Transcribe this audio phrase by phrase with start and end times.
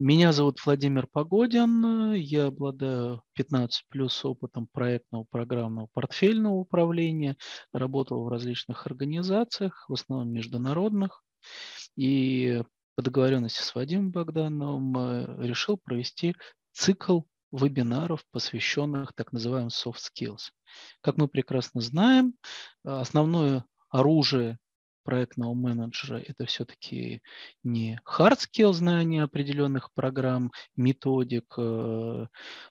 [0.00, 7.36] Меня зовут Владимир Погодин, я обладаю 15 плюс опытом проектного программного портфельного управления,
[7.72, 11.22] работал в различных организациях, в основном международных,
[11.94, 12.60] и
[12.96, 16.34] по договоренности с Вадимом Богдановым э, решил провести
[16.72, 17.20] цикл
[17.52, 20.50] вебинаров, посвященных так называемым soft skills.
[21.02, 22.34] Как мы прекрасно знаем,
[22.82, 24.58] основное оружие
[25.04, 27.22] проектного менеджера это все-таки
[27.62, 32.26] не hard skill знания определенных программ, методик, э,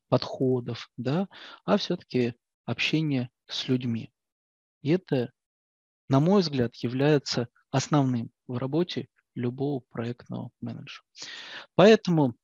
[0.10, 1.28] подходов, да,
[1.64, 2.34] а все-таки
[2.66, 4.12] общение с людьми.
[4.82, 5.32] И это,
[6.10, 11.04] на мой взгляд, является основным в работе любого проектного менеджера.
[11.76, 12.36] Поэтому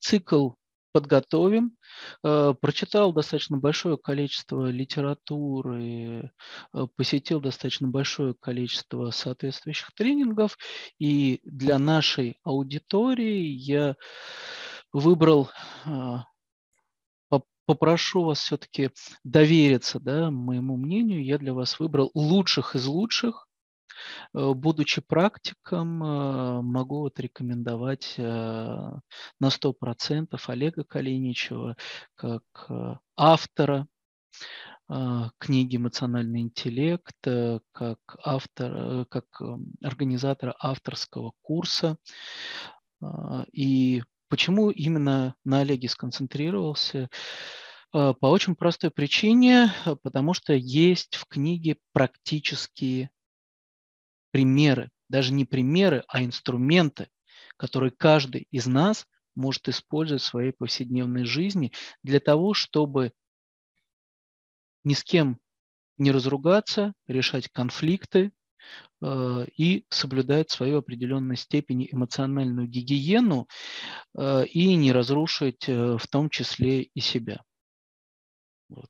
[0.00, 0.50] цикл
[0.92, 1.76] подготовим.
[2.24, 6.30] Э, прочитал достаточно большое количество литературы,
[6.74, 10.58] э, посетил достаточно большое количество соответствующих тренингов.
[10.98, 13.96] И для нашей аудитории я
[14.92, 15.50] выбрал
[15.86, 16.18] э,
[17.66, 18.90] попрошу вас все-таки
[19.24, 21.24] довериться да, моему мнению.
[21.24, 23.48] Я для вас выбрал лучших из лучших,
[24.32, 31.76] будучи практиком, э, могу вот рекомендовать э, на 100% Олега Калиничева
[32.14, 32.42] как
[33.16, 33.86] автора
[35.38, 39.24] книги «Эмоциональный интеллект», как автор, как
[39.82, 41.96] организатора авторского курса.
[43.52, 47.08] И почему именно на Олеге сконцентрировался?
[47.92, 53.10] По очень простой причине, потому что есть в книге практические
[54.32, 57.08] примеры, даже не примеры, а инструменты,
[57.56, 63.12] которые каждый из нас может использовать в своей повседневной жизни для того, чтобы
[64.84, 65.38] ни с кем
[65.98, 68.32] не разругаться, решать конфликты
[69.00, 73.46] э, и соблюдать свою определенной степени эмоциональную гигиену
[74.18, 77.42] э, и не разрушить э, в том числе и себя.
[78.68, 78.88] Вот.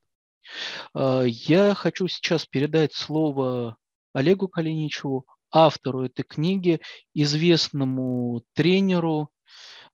[0.94, 3.76] Э, я хочу сейчас передать слово
[4.12, 6.80] Олегу Калиничеву, автору этой книги,
[7.14, 9.30] известному тренеру.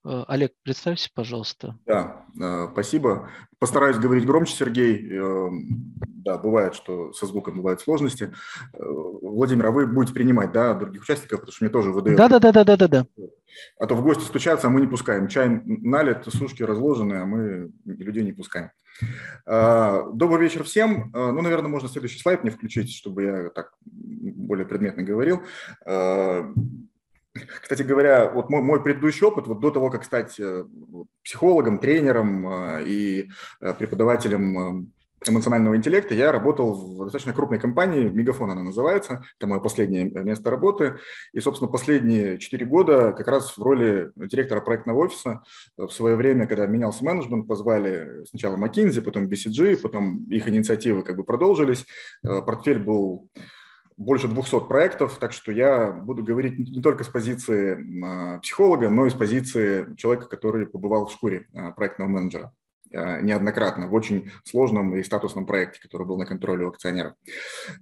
[0.04, 1.76] Э, Олег, представься, пожалуйста.
[1.84, 3.30] Да, э, спасибо.
[3.58, 5.06] Постараюсь говорить громче, Сергей.
[5.10, 5.48] Э,
[6.24, 8.32] да, бывает, что со звуком бывают сложности.
[8.72, 12.16] Владимир, а вы будете принимать, да, других участников, потому что мне тоже выдают.
[12.16, 13.06] Да, да, да, да, да, да, да.
[13.78, 15.26] А то в гости стучатся, а мы не пускаем.
[15.26, 18.70] Чай налит, сушки разложены, а мы людей не пускаем.
[19.46, 21.10] А, добрый вечер всем.
[21.14, 25.42] А, ну, наверное, можно следующий слайд мне включить, чтобы я так более предметно говорил.
[25.86, 26.52] А,
[27.62, 30.64] кстати говоря, вот мой, мой предыдущий опыт, вот до того, как стать э,
[31.22, 33.28] психологом, тренером и
[33.60, 34.92] э, преподавателем
[35.26, 40.50] эмоционального интеллекта я работал в достаточно крупной компании, Мегафон она называется, это мое последнее место
[40.50, 40.98] работы.
[41.32, 45.42] И, собственно, последние четыре года как раз в роли директора проектного офиса
[45.76, 51.16] в свое время, когда менялся менеджмент, позвали сначала McKinsey, потом BCG, потом их инициативы как
[51.16, 51.86] бы продолжились.
[52.24, 53.28] Э, портфель был
[53.98, 59.06] больше 200 проектов, так что я буду говорить не только с позиции а, психолога, но
[59.06, 62.52] и с позиции человека, который побывал в шкуре а, проектного менеджера.
[62.90, 67.12] Э, неоднократно в очень сложном и статусном проекте, который был на контроле у акционеров.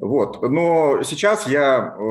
[0.00, 0.42] Вот.
[0.42, 2.02] Но сейчас я э,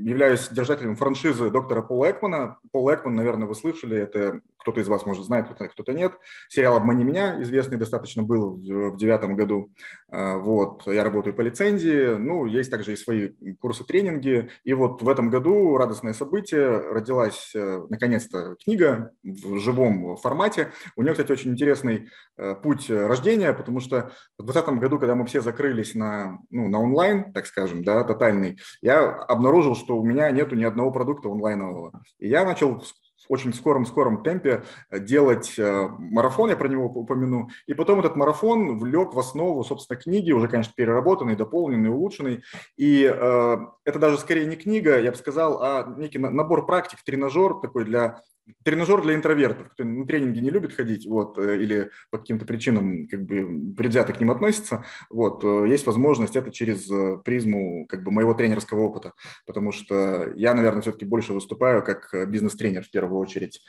[0.00, 2.58] являюсь держателем франшизы доктора Пола Экмана.
[2.72, 6.12] Пол Экман, наверное, вы слышали, это кто-то из вас, может, знает, кто-то нет.
[6.50, 9.70] Сериал «Обмани меня» известный достаточно был в девятом году.
[10.10, 10.86] Э, вот.
[10.86, 12.16] Я работаю по лицензии.
[12.16, 13.30] Ну, есть также и свои
[13.60, 14.50] курсы, тренинги.
[14.64, 16.68] И вот в этом году радостное событие.
[16.68, 20.72] Родилась, наконец-то, книга в живом формате.
[20.96, 22.08] У нее, кстати, очень интересный
[22.39, 26.80] Э, путь рождения, потому что в 2020 году, когда мы все закрылись на, ну, на
[26.80, 32.02] онлайн, так скажем, да, тотальный, я обнаружил, что у меня нету ни одного продукта онлайнового.
[32.18, 32.82] И я начал
[33.30, 38.78] очень скором-скором темпе э, делать э, марафон, я про него упомяну, и потом этот марафон
[38.78, 42.42] влек в основу, собственно, книги, уже, конечно, переработанный, дополненный, улучшенный,
[42.76, 47.54] и э, это даже скорее не книга, я бы сказал, а некий набор практик, тренажер
[47.54, 48.20] такой для
[48.64, 53.06] тренажер для интровертов, кто на тренинги не любит ходить, вот, э, или по каким-то причинам
[53.08, 58.02] как бы предвзято к ним относится, вот, э, есть возможность это через э, призму как
[58.02, 59.12] бы моего тренерского опыта,
[59.46, 63.62] потому что я, наверное, все-таки больше выступаю как бизнес-тренер в первую очередь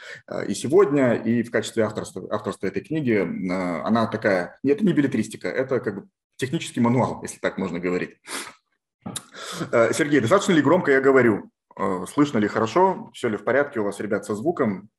[0.48, 5.80] и сегодня, и в качестве авторства, авторства этой книги она такая, это не билетристика, это
[5.80, 8.18] как бы технический мануал, если так можно говорить.
[9.72, 11.52] Сергей, достаточно ли громко я говорю?
[11.82, 14.90] Э, слышно ли хорошо, все ли в порядке у вас, ребят, со звуком.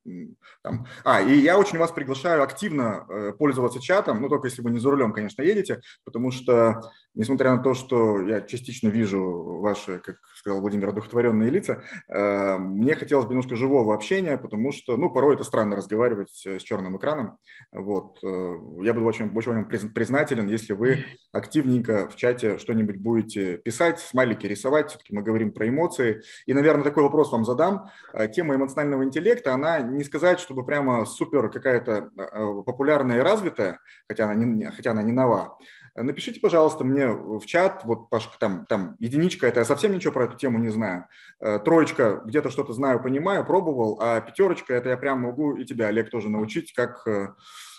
[0.62, 0.87] Там.
[1.05, 4.79] А, и я очень вас приглашаю активно э, пользоваться чатом, ну, только если вы не
[4.79, 6.82] за рулем, конечно, едете, потому что,
[7.14, 9.23] несмотря на то, что я частично вижу
[9.61, 14.97] ваши, как сказал Владимир, одухотворенные лица, э, мне хотелось бы немножко живого общения, потому что,
[14.97, 17.39] ну, порой это странно разговаривать с черным экраном.
[17.71, 18.19] Вот.
[18.23, 24.47] Я буду очень, очень вам признателен, если вы активненько в чате что-нибудь будете писать, смайлики
[24.47, 26.23] рисовать, все-таки мы говорим про эмоции.
[26.47, 27.88] И, наверное, такой вопрос вам задам.
[28.35, 33.79] Тема эмоционального интеллекта, она не сказать, чтобы прямо супер какая-то э, популярная и развитая,
[34.09, 35.56] хотя она не, хотя она не нова.
[35.94, 38.09] Напишите, пожалуйста, мне в чат, вот
[38.39, 41.06] там, там единичка, это я совсем ничего про эту тему не знаю.
[41.39, 45.89] Э, троечка, где-то что-то знаю, понимаю, пробовал, а пятерочка, это я прям могу и тебя,
[45.89, 47.35] Олег, тоже научить, как э,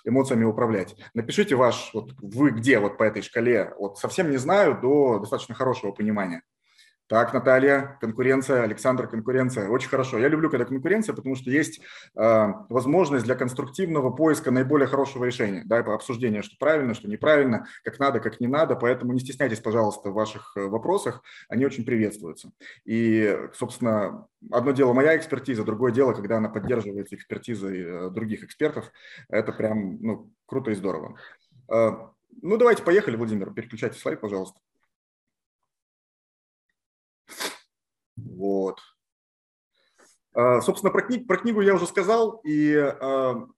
[0.05, 0.95] эмоциями управлять.
[1.15, 5.55] Напишите ваш, вот вы где вот по этой шкале, вот совсем не знаю, до достаточно
[5.55, 6.43] хорошего понимания.
[7.07, 9.67] Так, Наталья, конкуренция, Александр, конкуренция.
[9.67, 10.17] Очень хорошо.
[10.17, 11.81] Я люблю, когда конкуренция, потому что есть
[12.15, 17.99] э, возможность для конструктивного поиска наиболее хорошего решения, да, обсуждения, что правильно, что неправильно, как
[17.99, 18.77] надо, как не надо.
[18.77, 22.51] Поэтому не стесняйтесь, пожалуйста, в ваших э, вопросах, они очень приветствуются.
[22.85, 28.89] И, собственно, одно дело моя экспертиза, другое дело, когда она поддерживается экспертизой э, других экспертов.
[29.27, 31.17] Это прям ну, круто и здорово.
[31.69, 31.91] Э,
[32.41, 34.59] ну, давайте поехали, Владимир, переключайте слайд, пожалуйста.
[38.25, 38.79] Вот.
[40.35, 42.93] А, собственно, про, книг, про книгу я уже сказал, и э,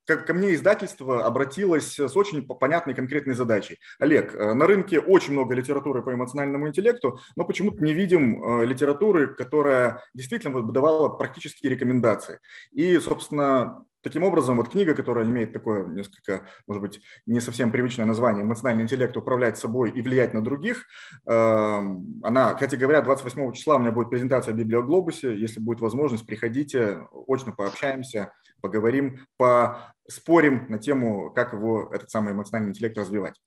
[0.05, 3.79] ко мне издательство обратилось с очень понятной конкретной задачей.
[3.97, 8.65] Олег, э, на рынке очень много литературы по эмоциональному интеллекту, но почему-то не видим э,
[8.65, 12.39] литературы, которая действительно давала практические рекомендации.
[12.71, 18.05] И, собственно, Таким образом, вот книга, которая имеет такое несколько, может быть, не совсем привычное
[18.05, 19.17] название «Эмоциональный интеллект.
[19.17, 20.85] Управлять собой и влиять на других»,
[21.25, 25.35] эм, она, кстати говоря, 28 числа у меня будет презентация в Библиоглобусе.
[25.35, 28.31] Если будет возможность, приходите, очно пообщаемся,
[28.61, 33.41] поговорим, поспорим на тему, как его, этот самый эмоциональный интеллект развивать.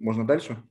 [0.00, 0.62] Можно дальше?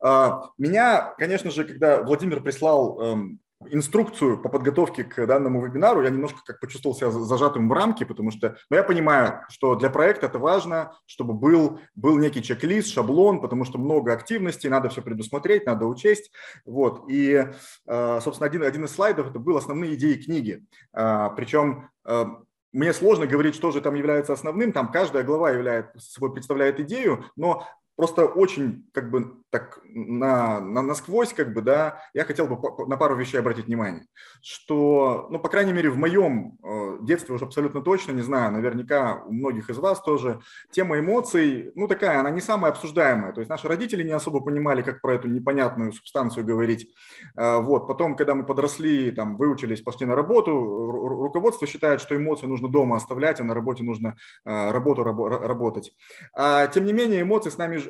[0.00, 6.10] А, меня, конечно же, когда Владимир прислал эм, инструкцию по подготовке к данному вебинару, я
[6.10, 10.26] немножко как почувствовал себя зажатым в рамки, потому что ну, я понимаю, что для проекта
[10.26, 15.66] это важно, чтобы был, был некий чек-лист, шаблон, потому что много активностей, надо все предусмотреть,
[15.66, 16.30] надо учесть.
[16.64, 17.04] Вот.
[17.08, 17.46] И,
[17.86, 20.64] э, собственно, один, один из слайдов это был основные идеи книги.
[20.92, 22.24] А, Причем э,
[22.72, 27.24] мне сложно говорить, что же там является основным, там каждая глава является, собой представляет идею,
[27.34, 27.66] но
[27.96, 32.96] просто очень как бы так на, на, насквозь, как бы, да, я хотел бы на
[32.96, 34.06] пару вещей обратить внимание,
[34.42, 39.22] что, ну, по крайней мере, в моем э, детстве уже абсолютно точно, не знаю, наверняка
[39.24, 40.40] у многих из вас тоже,
[40.70, 44.82] тема эмоций, ну, такая, она не самая обсуждаемая, то есть наши родители не особо понимали,
[44.82, 46.92] как про эту непонятную субстанцию говорить,
[47.36, 52.46] э, вот, потом, когда мы подросли, там, выучились, пошли на работу, руководство считает, что эмоции
[52.46, 55.92] нужно дома оставлять, а на работе нужно э, работу работать,
[56.34, 57.80] а, тем не менее, эмоции с нами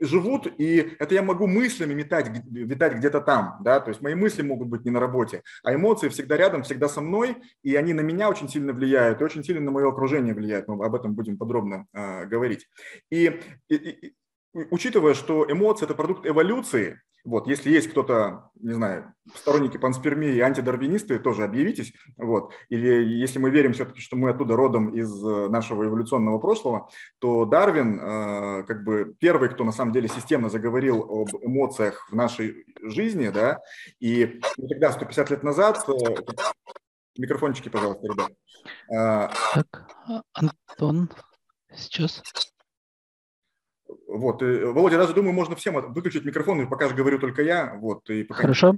[0.00, 4.42] живут, и это я могу мыслями метать, витать где-то там, да, то есть мои мысли
[4.42, 8.00] могут быть не на работе, а эмоции всегда рядом, всегда со мной, и они на
[8.00, 11.38] меня очень сильно влияют, и очень сильно на мое окружение влияют, мы об этом будем
[11.38, 12.68] подробно э, говорить.
[13.10, 14.14] И, и, и
[14.70, 20.40] учитывая, что эмоции– это продукт эволюции, вот, если есть кто-то, не знаю, сторонники панспермии и
[20.40, 21.92] антидарвинисты, тоже объявитесь.
[22.16, 22.52] Вот.
[22.68, 26.88] Или если мы верим все-таки, что мы оттуда родом из э, нашего эволюционного прошлого,
[27.18, 32.14] то Дарвин э, как бы первый, кто на самом деле системно заговорил об эмоциях в
[32.14, 33.58] нашей жизни, да,
[33.98, 35.92] и тогда, 150 лет назад, э,
[37.18, 38.30] микрофончики, пожалуйста, ребят.
[38.88, 41.10] Э, так, а, Антон,
[41.74, 42.22] сейчас.
[44.16, 47.74] Вот, Володя, даже думаю, можно всем выключить микрофон, и пока же говорю только я.
[47.80, 48.76] Вот, и пока Хорошо.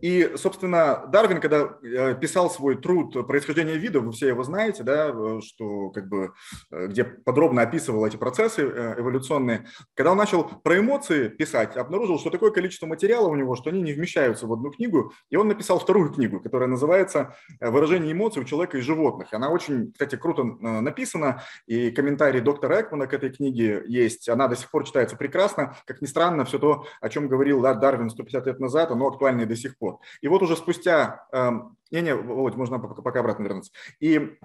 [0.00, 5.10] И, собственно, Дарвин, когда э, писал свой труд «Происхождение видов», вы все его знаете, да,
[5.12, 6.32] э, что как бы,
[6.70, 12.30] э, где подробно описывал эти процессы эволюционные, когда он начал про эмоции писать, обнаружил, что
[12.30, 15.78] такое количество материала у него, что они не вмещаются в одну книгу, и он написал
[15.78, 19.32] вторую книгу, которая называется «Выражение эмоций у человека и животных».
[19.32, 24.56] Она очень, кстати, круто написана, и комментарий доктора Экмана к этой книге есть, она до
[24.56, 25.76] сих пор читается прекрасно.
[25.86, 29.42] Как ни странно, все то, о чем говорил да, Дарвин 150 лет назад, оно актуально
[29.42, 30.00] и до сих пор.
[30.20, 31.26] И вот уже спустя...
[31.32, 33.72] Эм, не-не, Володь, можно пока обратно вернуться.
[33.98, 34.38] И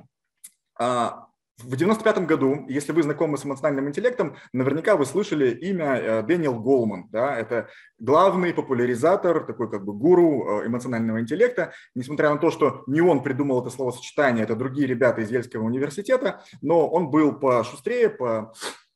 [0.80, 1.28] а,
[1.64, 6.60] в 95 году, если вы знакомы с эмоциональным интеллектом, наверняка вы слышали имя э, Дэниел
[6.60, 7.08] Голман.
[7.12, 7.34] Да?
[7.34, 11.72] Это главный популяризатор, такой как бы гуру э, эмоционального интеллекта.
[11.96, 16.44] Несмотря на то, что не он придумал это словосочетание, это другие ребята из Ельского университета,
[16.62, 18.54] но он был пошустрее, по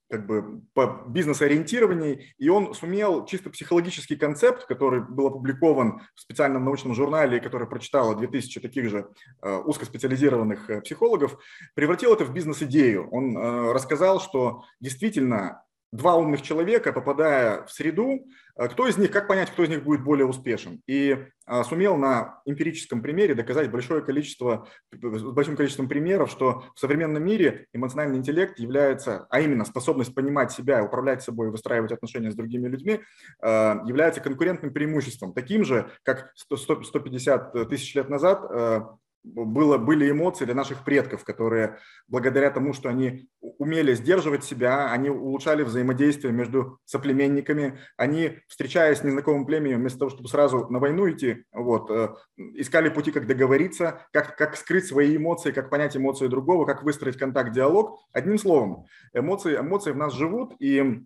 [0.09, 6.65] как бы по бизнес-ориентированию, и он сумел чисто психологический концепт, который был опубликован в специальном
[6.65, 9.09] научном журнале, который прочитало 2000 таких же
[9.41, 11.37] э, узкоспециализированных э, психологов,
[11.75, 13.07] превратил это в бизнес-идею.
[13.11, 19.11] Он э, рассказал, что действительно два умных человека, попадая в среду, э, кто из них,
[19.11, 20.81] как понять, кто из них будет более успешен.
[20.87, 26.79] И а, сумел на эмпирическом примере доказать большое количество, с большим количеством примеров, что в
[26.79, 32.35] современном мире эмоциональный интеллект является, а именно способность понимать себя, управлять собой, выстраивать отношения с
[32.35, 32.99] другими людьми,
[33.41, 38.81] а, является конкурентным преимуществом, таким же, как 150 тысяч лет назад э,
[39.23, 45.09] было, были эмоции для наших предков, которые благодаря тому, что они умели сдерживать себя, они
[45.09, 51.09] улучшали взаимодействие между соплеменниками, они, встречаясь с незнакомым племенем, вместо того, чтобы сразу на войну
[51.09, 52.09] идти, вот, э,
[52.55, 57.17] искали пути, как договориться, как, как скрыть свои эмоции, как понять эмоции другого, как выстроить
[57.17, 57.99] контакт, диалог.
[58.13, 61.03] Одним словом, эмоции, эмоции в нас живут, и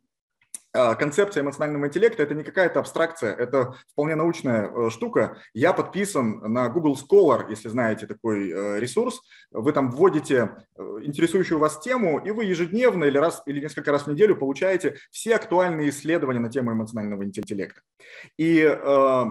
[0.74, 5.38] концепция эмоционального интеллекта– это не какая-то абстракция, это вполне научная э, штука.
[5.53, 9.22] Я подписан на Google Scholar, если знаете такой э, ресурс.
[9.51, 14.03] Вы там вводите э, интересующую вас тему, и вы ежедневно или, раз, или несколько раз
[14.03, 17.82] в неделю получаете все актуальные исследования на тему эмоционального интеллекта.
[18.38, 19.25] И э,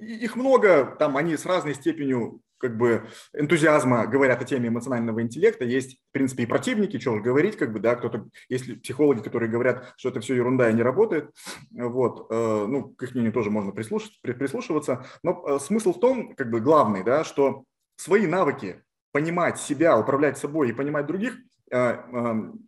[0.00, 5.64] их много, там они с разной степенью как бы энтузиазма говорят о теме эмоционального интеллекта.
[5.64, 9.92] Есть, в принципе, и противники, что говорить, как бы, да, кто-то, есть психологи, которые говорят,
[9.96, 11.30] что это все ерунда и не работает.
[11.70, 15.06] Вот, э, ну, к их мнению тоже можно прислушиваться, прислушиваться.
[15.22, 17.64] Но э, смысл в том, как бы, главный, да, что
[17.96, 18.82] свои навыки
[19.12, 21.36] понимать себя, управлять собой и понимать других,
[21.70, 21.98] э,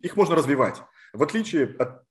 [0.01, 0.81] их можно развивать.
[1.13, 2.03] В отличие от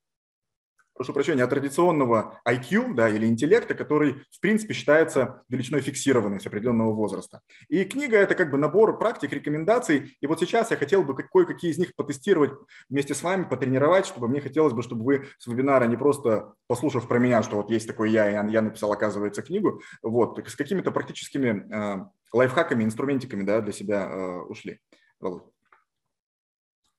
[0.99, 6.47] прошу прощения, от традиционного IQ да, или интеллекта, который, в принципе, считается величиной фиксированной с
[6.47, 7.41] определенного возраста.
[7.69, 10.17] И книга– это как бы набор практик, рекомендаций.
[10.21, 12.51] И вот сейчас я хотел бы кое-какие из них потестировать
[12.91, 17.07] вместе с вами, потренировать, чтобы мне хотелось бы, чтобы вы с вебинара не просто послушав
[17.07, 20.91] про меня, что вот есть такой я, и я написал, оказывается, книгу, вот, с какими-то
[20.91, 24.81] практическими э, лайфхаками, инструментиками да, для себя э, ушли.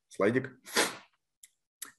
[0.08, 0.52] Слайдик.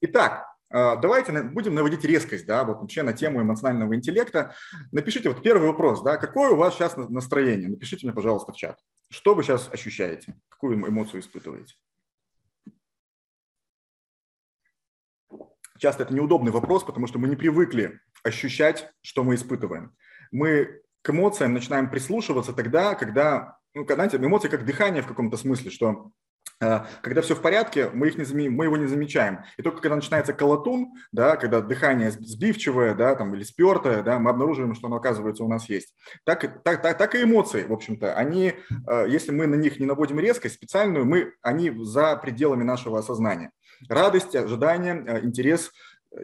[0.01, 4.55] Итак, давайте будем наводить резкость, да, вот вообще на тему эмоционального интеллекта.
[4.91, 7.69] Напишите вот первый вопрос, да, какое у вас сейчас настроение?
[7.69, 8.79] Напишите мне, пожалуйста, в чат.
[9.09, 10.35] Что вы сейчас ощущаете?
[10.49, 11.75] Какую эмоцию испытываете?
[15.77, 19.95] Часто это неудобный вопрос, потому что мы не привыкли ощущать, что мы испытываем.
[20.31, 25.71] Мы к эмоциям начинаем прислушиваться тогда, когда, ну, знаете, эмоции как дыхание в каком-то смысле,
[25.71, 26.11] что
[27.01, 29.39] когда все в порядке, мы, их не, мы его не замечаем.
[29.57, 34.29] И только когда начинается колотун, да, когда дыхание сбивчивое да, там, или спертое, да, мы
[34.29, 35.95] обнаруживаем, что оно, оказывается, у нас есть.
[36.23, 38.13] Так, так, так, так и эмоции, в общем-то.
[38.13, 38.53] Они,
[38.87, 43.51] э, если мы на них не наводим резкость специальную, мы, они за пределами нашего осознания.
[43.89, 45.71] Радость, ожидание, э, интерес,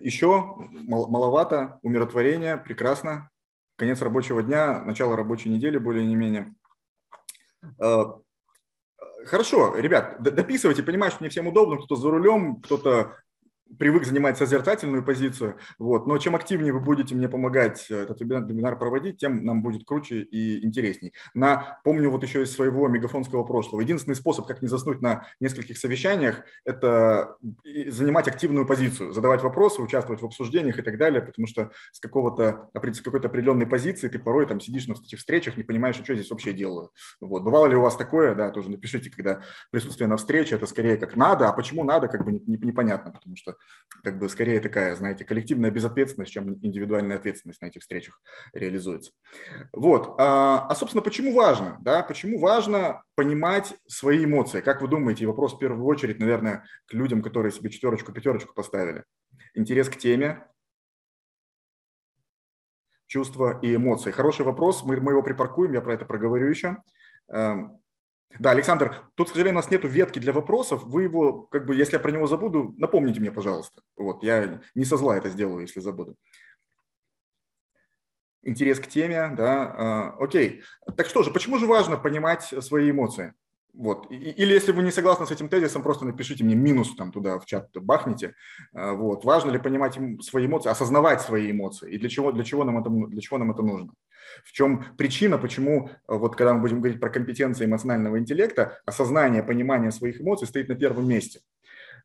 [0.02, 0.56] еще
[0.88, 3.30] маловато, умиротворение, прекрасно.
[3.78, 6.54] Конец рабочего дня, начало рабочей недели более не менее
[9.28, 13.18] Хорошо, ребят, дописывайте, понимаю, что не всем удобно, кто-то за рулем, кто-то
[13.80, 18.78] привык занимать созерцательную позицию, вот, но чем активнее вы будете мне помогать э, этот вебинар
[18.78, 21.14] проводить, тем нам будет круче и интересней.
[21.34, 25.78] На, помню вот еще из своего мегафонского прошлого, единственный способ, как не заснуть на нескольких
[25.78, 27.36] совещаниях, это
[27.88, 32.70] занимать активную позицию, задавать вопросы, участвовать в обсуждениях и так далее, потому что с какого-то,
[32.74, 36.30] с какой-то определенной позиции ты порой там сидишь на этих встречах, не понимаешь, что здесь
[36.30, 36.92] вообще делаю.
[37.22, 37.44] Вот.
[37.44, 41.16] Бывало ли у вас такое, да, тоже напишите, когда присутствие на встрече, это скорее как
[41.16, 43.57] надо, а почему надо, как бы непонятно, потому что
[44.04, 48.22] как бы скорее такая, знаете, коллективная безответственность, чем индивидуальная ответственность на этих встречах
[48.54, 49.12] реализуется.
[49.74, 50.16] Вот.
[50.20, 51.78] А, а собственно, почему важно?
[51.82, 52.04] Да?
[52.04, 54.62] Почему важно понимать свои эмоции?
[54.62, 59.04] Как вы думаете, вопрос в первую очередь, наверное, к людям, которые себе четверочку, пятерочку поставили.
[59.54, 60.46] Интерес к теме,
[63.08, 64.12] чувства и эмоции.
[64.12, 66.78] Хороший вопрос, мы, мы его припаркуем, я про это проговорю еще.
[68.40, 70.84] Да, Александр, тут, к сожалению, у нас нет ветки для вопросов.
[70.84, 73.82] Вы его, как бы, если я про него забуду, напомните мне, пожалуйста.
[73.96, 76.16] Вот, я не со зла это сделаю, если забуду.
[78.44, 80.62] Интерес к теме, да, э, окей.
[80.96, 83.34] Так что же, почему же важно понимать свои эмоции?
[83.78, 84.10] Вот.
[84.10, 87.46] Или если вы не согласны с этим тезисом, просто напишите мне минус там туда в
[87.46, 88.34] чат бахните.
[88.74, 89.24] А, вот.
[89.24, 92.90] Важно ли понимать свои эмоции, осознавать свои эмоции и для чего, для чего, нам, это,
[92.90, 93.94] для чего нам это нужно?
[94.44, 99.92] В чем причина, почему, вот когда мы будем говорить про компетенции эмоционального интеллекта, осознание, понимание
[99.92, 101.42] своих эмоций стоит на первом месте.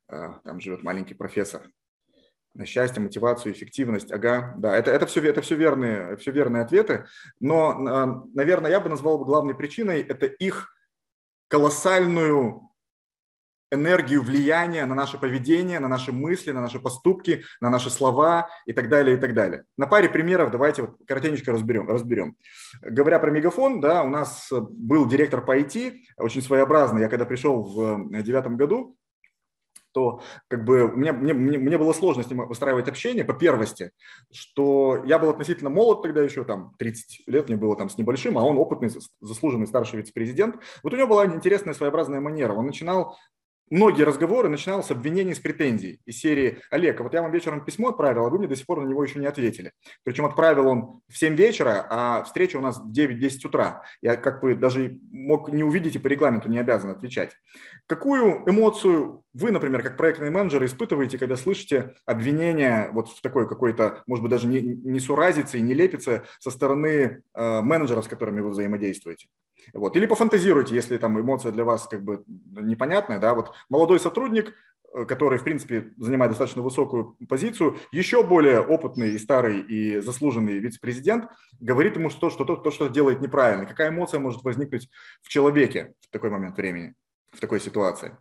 [0.09, 1.63] А, там живет маленький профессор.
[2.55, 4.13] На счастье, мотивацию, эффективность.
[4.13, 7.07] Ага, да, это, это, все, это все, верные, все верные ответы.
[7.41, 10.75] Но, а, наверное, я бы назвал главной причиной– это их
[11.49, 12.72] колоссальную
[13.73, 18.73] энергию влияния на наше поведение, на наши мысли, на наши поступки, на наши слова и
[18.73, 19.65] так далее, и так далее.
[19.77, 21.89] На паре примеров давайте вот коротенько разберем.
[21.89, 22.37] разберем.
[22.83, 27.01] Говоря про мегафон, да, у нас был директор по IT, очень своеобразный.
[27.01, 28.97] Я когда пришел в девятом году,
[29.93, 33.93] то как бы мне, мне, мне было сложно с ним выстраивать общение по первости,
[34.33, 38.39] что я был относительно молод тогда еще, там 30 лет мне было там с небольшим,
[38.39, 40.57] а он опытный, заслуженный старший вице-президент.
[40.83, 42.55] Вот у него была интересная своеобразная манера.
[42.55, 43.19] Он начинал
[43.73, 47.65] многие разговоры начинал с обвинений, с претензий из серии «Олег, а вот я вам вечером
[47.65, 49.73] письмо отправил, а вы мне до сих пор на него еще не ответили».
[50.05, 53.83] Причем отправил он в 7 вечера, а встреча у нас в 9-10 утра.
[54.03, 57.33] Я как бы даже мог не увидеть и по регламенту не обязан отвечать.
[57.87, 64.03] Какую эмоцию вы, например, как проектный менеджер, испытываете, когда слышите обвинения вот в такой какой-то,
[64.07, 68.41] может быть, даже не, не суразице и не лепице со стороны э, менеджеров, с которыми
[68.41, 69.29] вы взаимодействуете?
[69.73, 69.97] Вот.
[69.97, 74.55] Или пофантазируйте, если там эмоция для вас как бы непонятная, да, вот молодой сотрудник,
[74.95, 80.59] э, который, в принципе, занимает достаточно высокую позицию, еще более опытный и старый и заслуженный
[80.59, 83.65] вице-президент говорит ему, что, что то, то, что делает неправильно.
[83.65, 84.91] Какая эмоция может возникнуть
[85.23, 86.95] в человеке в такой момент времени,
[87.31, 88.19] в такой ситуации?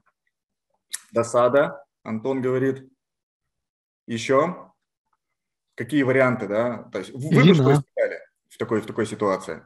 [1.12, 2.89] Досада, Антон говорит.
[4.07, 4.71] Еще?
[5.75, 6.89] Какие варианты, да?
[6.91, 8.19] То есть вы бы что искали
[8.50, 9.65] в такой, в такой ситуации?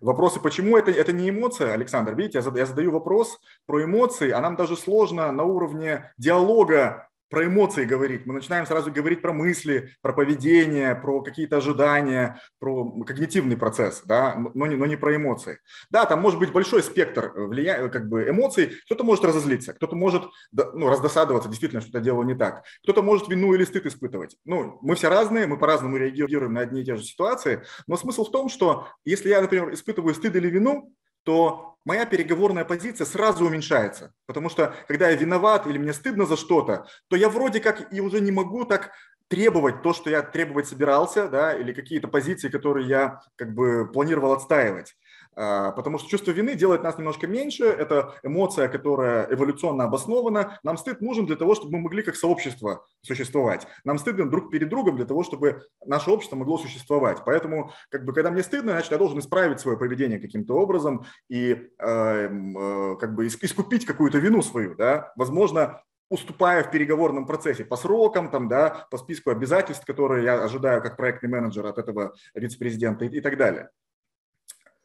[0.00, 4.30] Вопросы, почему это, это не эмоция, Александр, видите, я задаю, я задаю вопрос про эмоции,
[4.30, 8.26] а нам даже сложно на уровне диалога про эмоции говорить.
[8.26, 14.34] Мы начинаем сразу говорить про мысли, про поведение, про какие-то ожидания, про когнитивный процесс, да,
[14.54, 15.60] но не, но не про эмоции.
[15.90, 17.88] Да, там может быть большой спектр влия...
[17.88, 18.72] как бы эмоций.
[18.86, 22.64] Кто-то может разозлиться, кто-то может ну, раздосадоваться, действительно, что-то делал не так.
[22.82, 24.36] Кто-то может вину или стыд испытывать.
[24.44, 28.24] Ну, мы все разные, мы по-разному реагируем на одни и те же ситуации, но смысл
[28.24, 30.92] в том, что если я, например, испытываю стыд или вину,
[31.24, 34.12] то моя переговорная позиция сразу уменьшается.
[34.26, 38.00] Потому что когда я виноват или мне стыдно за что-то, то я вроде как и
[38.00, 38.92] уже не могу так
[39.28, 44.32] требовать то, что я требовать собирался, да, или какие-то позиции, которые я как бы планировал
[44.32, 44.96] отстаивать.
[45.36, 50.58] А, потому что чувство вины делает нас немножко меньше, это эмоция, которая эволюционно обоснована.
[50.62, 53.66] Нам стыд нужен для того, чтобы мы могли как сообщество существовать.
[53.84, 57.18] Нам стыдно друг перед другом для того, чтобы наше общество могло существовать.
[57.24, 61.52] Поэтому, как бы, когда мне стыдно, значит, я должен исправить свое поведение каким-то образом и
[61.52, 64.74] э, э, как бы искупить какую-то вину свою.
[64.74, 65.12] Да?
[65.16, 70.82] Возможно, уступая в переговорном процессе по срокам, там, да, по списку обязательств, которые я ожидаю
[70.82, 73.70] как проектный менеджер от этого вице-президента и, и так далее.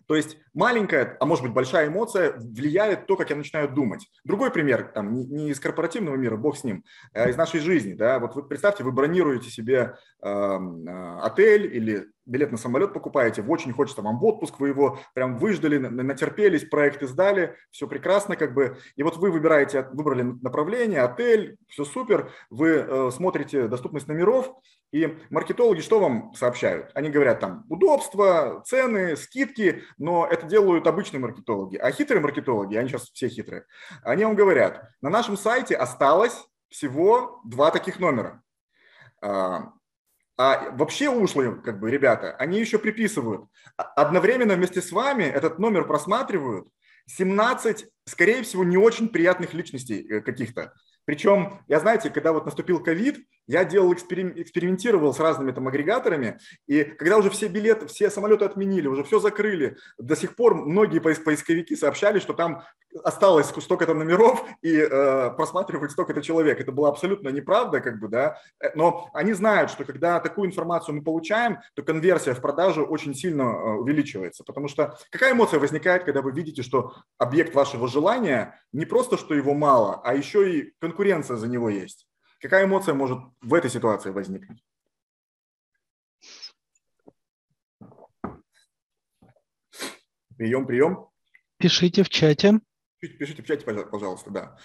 [0.08, 4.08] То есть маленькая, а может быть большая эмоция влияет то, как я начинаю думать.
[4.24, 7.94] Другой пример, там, не из корпоративного мира, бог с ним, а из нашей жизни.
[7.94, 8.20] Да?
[8.20, 10.60] Вот вы представьте, вы бронируете себе э,
[11.22, 15.38] отель или билет на самолет покупаете, в очень хочется вам в отпуск, вы его прям
[15.38, 18.78] выждали, натерпелись, проекты сдали, все прекрасно как бы.
[18.96, 24.52] И вот вы выбираете, выбрали направление, отель, все супер, вы э, смотрите доступность номеров,
[24.92, 26.92] и маркетологи что вам сообщают?
[26.94, 31.76] Они говорят там удобство, цены, скидки, но это делают обычные маркетологи.
[31.76, 33.66] А хитрые маркетологи, они сейчас все хитрые,
[34.04, 38.42] они вам говорят, на нашем сайте осталось всего два таких номера.
[40.38, 43.46] А, а вообще ушлые, как бы, ребята, они еще приписывают.
[43.78, 46.68] Одновременно вместе с вами этот номер просматривают
[47.08, 50.74] 17, скорее всего, не очень приятных личностей э, каких-то.
[51.06, 56.84] Причем, я знаете, когда вот наступил ковид, я делал экспериментировал с разными там агрегаторами, и
[56.84, 61.76] когда уже все билеты, все самолеты отменили, уже все закрыли, до сих пор многие поисковики
[61.76, 62.64] сообщали, что там
[63.04, 66.60] осталось столько-то номеров и э, просматривать столько-то человек.
[66.60, 70.96] Это была абсолютно неправда, как бы, да, э, но они знают, что когда такую информацию
[70.96, 76.04] мы получаем, то конверсия в продажу очень сильно э, увеличивается, потому что какая эмоция возникает,
[76.04, 80.74] когда вы видите, что объект вашего желания не просто, что его мало, а еще и
[80.80, 82.08] конкуренция за него есть.
[82.46, 84.64] Какая эмоция может в этой ситуации возникнуть?
[90.38, 91.08] Прием, прием.
[91.58, 92.60] Пишите в чате.
[93.00, 94.58] Пишите в чате, пожалуйста, да.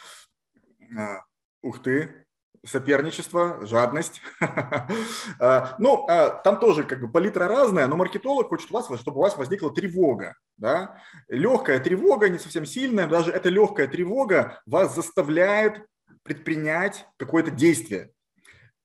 [0.94, 1.24] А,
[1.62, 2.26] ух ты,
[2.66, 4.20] соперничество, жадность.
[5.38, 9.16] А, ну, а, там тоже как бы палитра разная, но маркетолог хочет у вас, чтобы
[9.16, 10.36] у вас возникла тревога.
[10.58, 11.02] Да?
[11.28, 15.86] Легкая тревога, не совсем сильная, даже эта легкая тревога вас заставляет
[16.30, 18.12] предпринять какое-то действие.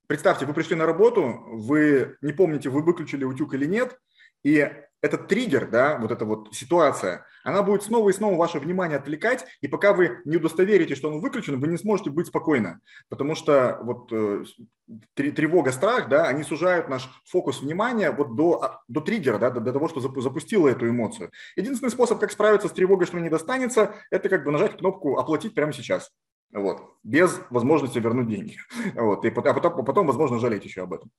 [0.07, 3.99] Представьте, вы пришли на работу, вы не помните, вы выключили утюг или нет,
[4.43, 4.67] и
[5.03, 9.45] этот триггер, да, вот эта вот ситуация, она будет снова и снова ваше внимание отвлекать,
[9.61, 12.79] и пока вы не удостоверите, что он выключен, вы не сможете быть спокойно,
[13.09, 14.45] потому что вот э,
[15.13, 19.59] тревога, страх, да, они сужают наш фокус внимания вот до, а, до триггера, да, до,
[19.59, 21.29] до того, что запустило эту эмоцию.
[21.55, 25.53] Единственный способ, как справиться с тревогой, что не достанется, это как бы нажать кнопку «Оплатить
[25.53, 26.11] прямо сейчас».
[26.51, 28.57] Вот, без возможности вернуть деньги.
[28.95, 31.11] Вот, и а потом, потом, возможно, жалеть еще об этом.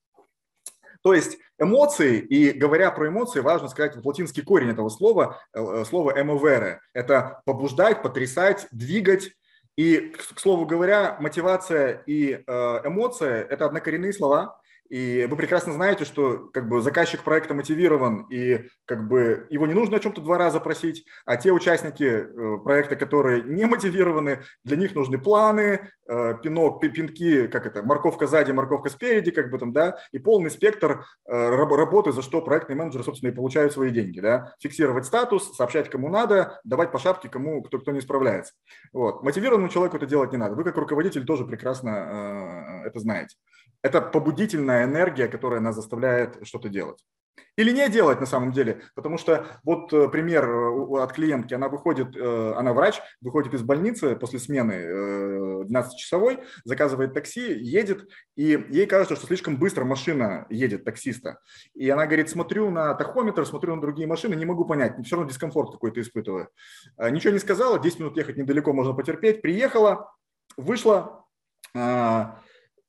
[1.03, 5.85] То есть эмоции, и говоря про эмоции, важно сказать вот латинский корень этого слова, э,
[5.85, 6.81] слово «эмовере».
[6.95, 9.31] Это побуждать, потрясать, двигать.
[9.77, 16.05] И, к слову говоря, мотивация и э, эмоция– это однокоренные слова, и вы прекрасно знаете,
[16.05, 20.38] что как бы заказчик проекта мотивирован, и как бы его не нужно о чем-то два
[20.38, 26.35] раза просить, а те участники э, проекта, которые не мотивированы, для них нужны планы, э,
[26.42, 31.05] пинок, пинки, как это, морковка сзади, морковка спереди, как бы там, да, и полный спектр
[31.27, 35.90] э, работы, за что проектные менеджеры, собственно, и получают свои деньги, да, фиксировать статус, сообщать
[35.90, 38.55] кому надо, давать по шапке кому, кто, кто не справляется.
[38.92, 39.22] Вот.
[39.22, 40.55] Мотивированному человеку это делать не надо.
[40.55, 43.37] Вы как руководитель тоже прекрасно это знаете.
[43.83, 47.05] Это побудительная энергия, которая нас заставляет что-то делать.
[47.57, 51.69] Или не делать на самом деле, потому что вот э, пример э, от клиентки, она
[51.71, 58.87] выходит, э, она врач, выходит из больницы после смены 12-часовой, заказывает такси, едет, и ей
[58.87, 61.41] кажется, что слишком быстро машина едет таксиста.
[61.75, 65.31] И она говорит, смотрю на тахометр, смотрю на другие машины, не могу понять, все равно
[65.31, 66.51] дискомфорт какой-то испытываю.
[66.99, 70.12] Ничего не сказала, 10 минут ехать недалеко можно потерпеть, приехала,
[70.59, 71.25] вышла,
[71.75, 72.39] а,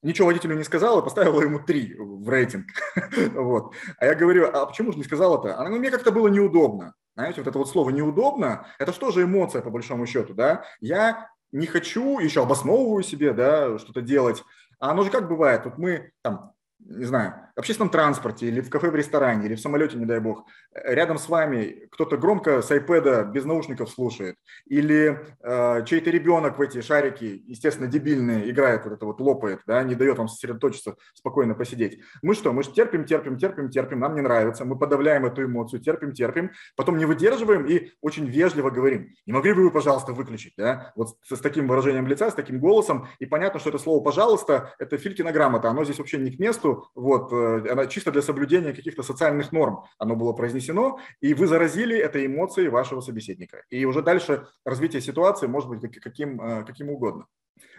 [0.01, 2.67] ничего водителю не сказала, поставила ему три в рейтинг.
[3.33, 3.73] вот.
[3.99, 5.55] А я говорю, а почему же не сказала-то?
[5.55, 6.93] Она говорит, мне как-то было неудобно.
[7.15, 10.65] Знаете, вот это вот слово «неудобно»– это что же эмоция, по большому счету, да?
[10.79, 14.43] Я не хочу, еще обосновываю себе, да, что-то делать.
[14.79, 18.69] А оно же как бывает, вот мы там не знаю, в общественном транспорте или в
[18.69, 22.71] кафе в ресторане или в самолете, не дай бог, рядом с вами кто-то громко с
[22.71, 24.35] iPad без наушников слушает,
[24.67, 29.83] или э, чей-то ребенок в эти шарики, естественно, дебильные, играет, вот это вот лопает, да,
[29.83, 31.99] не дает вам сосредоточиться, спокойно посидеть.
[32.21, 35.81] Мы что, мы же терпим, терпим, терпим, терпим, нам не нравится, мы подавляем эту эмоцию,
[35.81, 40.53] терпим, терпим, потом не выдерживаем и очень вежливо говорим, не могли бы вы, пожалуйста, выключить,
[40.57, 44.03] да, вот с, с таким выражением лица, с таким голосом, и понятно, что это слово
[44.03, 48.21] «пожалуйста»– это Филькина грамота, оно здесь вообще не к месту, вот, э, она чисто для
[48.21, 53.63] соблюдения каких-то социальных норм оно было произнесено, и вы заразили этой эмоцией вашего собеседника.
[53.69, 57.25] И уже дальше развитие ситуации может быть каким, э, каким угодно.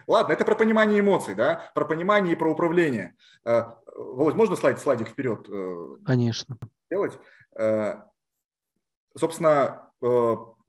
[0.07, 3.15] Ладно, это про понимание эмоций, да, про понимание и про управление.
[3.45, 3.63] Э,
[3.95, 5.47] Володь, можно слайд, слайдик вперед?
[6.05, 6.57] Конечно.
[6.89, 7.19] Делать?
[9.15, 9.91] Собственно,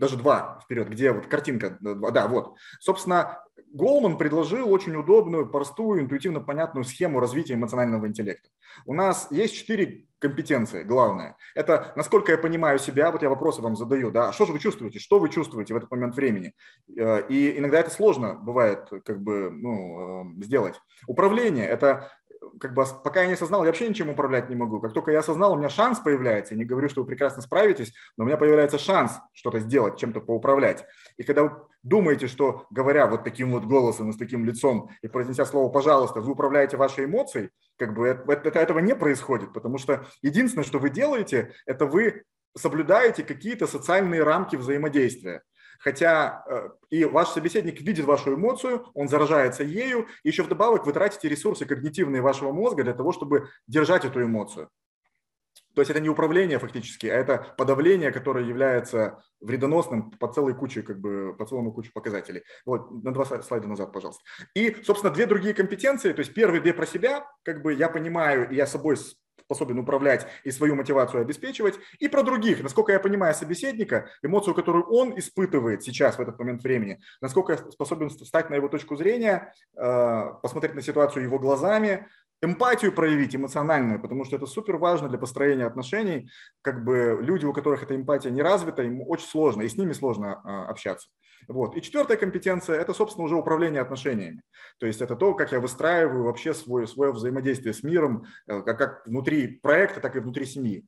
[0.00, 2.56] даже два вперед, где вот картинка, да, вот.
[2.80, 8.48] Собственно, Голман предложил очень удобную, простую, интуитивно понятную схему развития эмоционального интеллекта.
[8.84, 11.36] У нас есть четыре компетенции, главное.
[11.54, 14.98] Это насколько я понимаю себя, вот я вопросы вам задаю, да, что же вы чувствуете,
[14.98, 16.54] что вы чувствуете в этот момент времени.
[16.96, 20.74] Э, и иногда это сложно бывает как бы ну, э, сделать.
[21.06, 22.12] Управление– это
[22.58, 24.80] как бы пока я не осознал, я вообще ничем управлять не могу.
[24.80, 26.54] Как только я осознал, у меня шанс появляется.
[26.54, 30.20] Я не говорю, что вы прекрасно справитесь, но у меня появляется шанс что-то сделать, чем-то
[30.20, 30.84] поуправлять.
[31.16, 35.08] И когда вы думаете, что говоря вот таким вот голосом и с таким лицом и
[35.08, 39.78] произнеся слово «пожалуйста», вы управляете вашей эмоцией, как бы это, это, этого не происходит, потому
[39.78, 42.24] что единственное, что вы делаете, это вы
[42.56, 45.42] соблюдаете какие-то социальные рамки взаимодействия.
[45.80, 50.92] Хотя э, и ваш собеседник видит вашу эмоцию, он заражается ею, и еще вдобавок вы
[50.92, 54.68] тратите ресурсы когнитивные вашего мозга для того, чтобы держать эту эмоцию.
[55.74, 60.82] То есть это не управление фактически, а это подавление, которое является вредоносным по целой куче,
[60.82, 62.42] как бы, по целому куче показателей.
[62.66, 64.22] Вот, на два слайда назад, пожалуйста.
[64.54, 68.50] И, собственно, две другие компетенции, то есть первые две про себя, как бы я понимаю,
[68.50, 68.96] и я собой
[69.40, 74.84] способен управлять и свою мотивацию обеспечивать, и про других, насколько я понимаю собеседника, эмоцию, которую
[74.84, 79.52] он испытывает сейчас в этот момент времени, насколько я способен встать на его точку зрения,
[79.76, 82.06] э, посмотреть на ситуацию его глазами,
[82.42, 86.30] эмпатию проявить эмоциональную, потому что это супер важно для построения отношений.
[86.62, 89.92] Как бы люди, у которых эта эмпатия не развита, им очень сложно, и с ними
[89.92, 91.08] сложно а, общаться.
[91.48, 91.76] Вот.
[91.76, 94.42] И четвертая компетенция– это, собственно, уже управление отношениями.
[94.78, 98.78] То есть это то, как я выстраиваю вообще свое, свое взаимодействие с миром, э, как,
[98.78, 100.84] как внутри проекта, так и внутри семьи.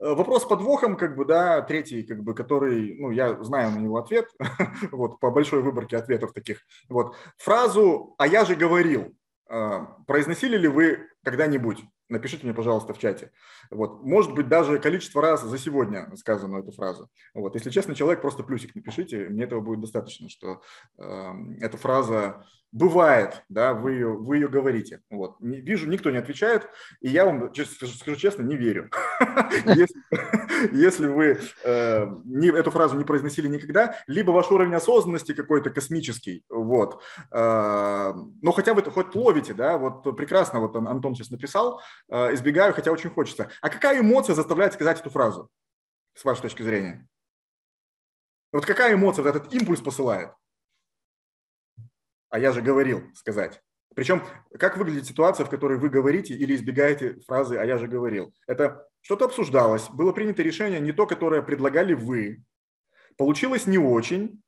[0.00, 3.98] Э, вопрос подвохом, как бы, да, третий, как бы, который, ну, я знаю на него
[3.98, 4.28] ответ,
[4.92, 6.60] вот, по большой выборке ответов таких.
[6.88, 7.16] Вот.
[7.38, 9.14] Фразу «а я же говорил»
[9.50, 11.84] э, произносили ли вы когда-нибудь?
[12.08, 13.32] Напишите мне, пожалуйста, в чате.
[13.70, 14.02] Вот.
[14.02, 17.08] Может быть, даже количество раз за сегодня сказано эту фразу.
[17.34, 17.54] Вот.
[17.54, 19.28] Если честно, человек, просто плюсик напишите.
[19.28, 20.62] Мне этого будет достаточно, что
[20.98, 25.02] э, эта фраза Бывает, да, вы ее, вы ее говорите.
[25.10, 25.38] Вот.
[25.40, 26.70] Не, вижу, никто не отвечает,
[27.02, 28.90] и я вам, скажу честно, не верю.
[30.72, 32.06] Если вы э,
[32.54, 37.02] эту фразу не произносили никогда, либо ваш уровень осознанности какой-то космический, вот.
[37.30, 42.72] Э, но хотя бы хоть ловите, да, вот прекрасно, вот Антон сейчас написал, э, избегаю,
[42.72, 43.50] хотя очень хочется.
[43.60, 45.50] А какая эмоция заставляет сказать эту фразу,
[46.14, 47.06] с вашей точки зрения?
[48.50, 50.30] Вот какая эмоция этот импульс посылает?
[52.32, 53.60] А я же говорил сказать.
[53.94, 54.22] Причем,
[54.58, 58.32] как выглядит ситуация, в которой вы говорите или избегаете фразы «а я же говорил»?
[58.46, 62.42] Это что-то обсуждалось, было принято решение не то, которое предлагали вы,
[63.18, 64.42] получилось не очень,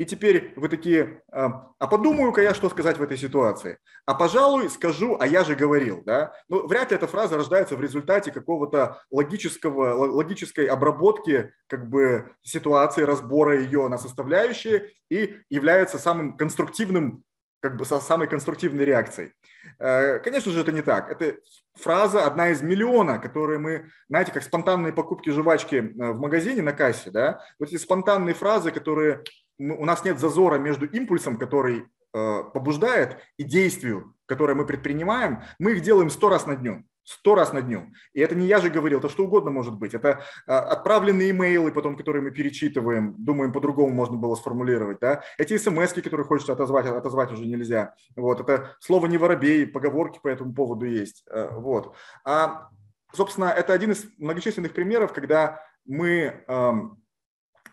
[0.00, 3.76] и теперь вы такие, а, а подумаю-ка я, что сказать в этой ситуации.
[4.06, 6.02] А пожалуй, скажу, а я же говорил.
[6.06, 6.32] Да?
[6.48, 13.02] Ну, вряд ли эта фраза рождается в результате какого-то логического, логической обработки как бы, ситуации,
[13.02, 17.22] разбора ее на составляющие и является самым конструктивным
[17.60, 19.32] как бы со самой конструктивной реакцией.
[19.78, 21.10] Э, конечно же, это не так.
[21.10, 21.38] Это
[21.74, 26.72] фраза одна из миллиона, которые мы, знаете, как спонтанные покупки жвачки э, в магазине на
[26.72, 29.22] кассе, да, вот эти спонтанные фразы, которые
[29.58, 35.72] у нас нет зазора между импульсом, который э, побуждает, и действию, которое мы предпринимаем, мы
[35.72, 37.92] их делаем сто раз на дню сто раз на дню.
[38.12, 39.94] И это не я же говорил, это что угодно может быть.
[39.94, 45.00] Это а, отправленные имейлы, потом, которые мы перечитываем, думаем, по-другому можно было сформулировать.
[45.00, 45.22] Да?
[45.38, 47.94] Эти смс которые хочется отозвать, отозвать уже нельзя.
[48.16, 48.40] Вот.
[48.40, 51.24] Это слово «не воробей», поговорки по этому поводу есть.
[51.28, 51.94] А, вот.
[52.24, 52.68] А,
[53.12, 56.44] собственно, это один из многочисленных примеров, когда мы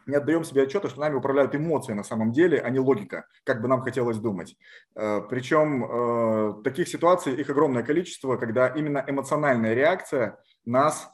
[0.07, 3.61] не отдаем себе отчета, что нами управляют эмоции на самом деле, а не логика, как
[3.61, 4.57] бы нам хотелось думать.
[4.95, 11.11] Э, Причем э, таких ситуаций их огромное количество, когда именно эмоциональная реакция нас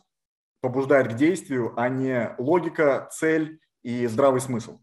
[0.61, 4.79] побуждает к действию, а не логика, цель и здравый смысл.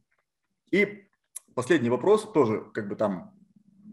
[0.70, 1.07] И
[1.55, 3.33] последний вопрос, тоже как бы там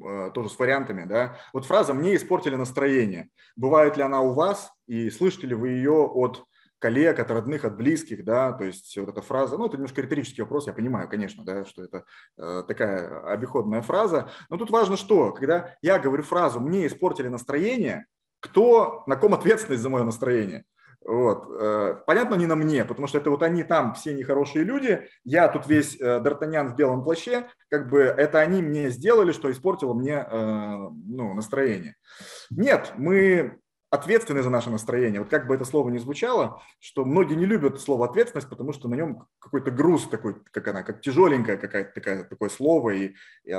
[0.04, 1.38] э, тоже с вариантами, да.
[1.54, 3.30] Вот фраза «мне испортили настроение».
[3.56, 6.46] Бывает ли она у вас и слышите ли вы ее от
[6.80, 10.42] коллег, от родных, от близких, да, то есть вот эта фраза, ну, это немножко риторический
[10.42, 12.04] вопрос, я понимаю, конечно, да, что это
[12.38, 18.06] э, такая обиходная фраза, но тут важно что, когда я говорю фразу «мне испортили настроение»,
[18.40, 20.64] кто, на ком ответственность за мое настроение?
[21.08, 21.48] Вот.
[21.50, 25.48] Э, понятно, не на мне, потому что это вот они там все нехорошие люди, я
[25.48, 29.94] тут весь э, Д'Артаньян в белом плаще, как бы это они мне сделали, что испортило
[29.94, 31.96] мне э, ну, настроение.
[32.50, 33.58] Нет, мы
[33.90, 35.22] ответственны за наше настроение.
[35.22, 38.90] Вот как бы это слово ни звучало, что многие не любят слово ответственность, потому что
[38.90, 43.52] на нем какой-то груз такой, как она, как тяжеленькое какая-то такая, такое слово и, и,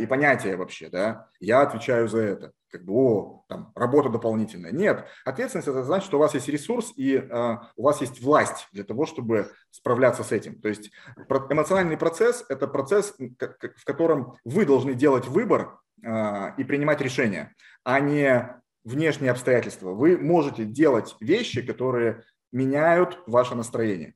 [0.00, 1.28] и понятие вообще, да.
[1.38, 2.52] Я отвечаю за это.
[2.72, 4.70] Как бы, о, там, работа дополнительная.
[4.70, 8.68] Нет, ответственность это значит, что у вас есть ресурс и э, у вас есть власть
[8.70, 10.60] для того, чтобы справляться с этим.
[10.60, 10.92] То есть
[11.28, 18.59] эмоциональный процесс– это процесс, в котором вы должны делать выбор и принимать решения, а не
[18.84, 19.90] внешние обстоятельства.
[19.90, 24.14] Вы можете делать вещи, которые меняют ваше настроение.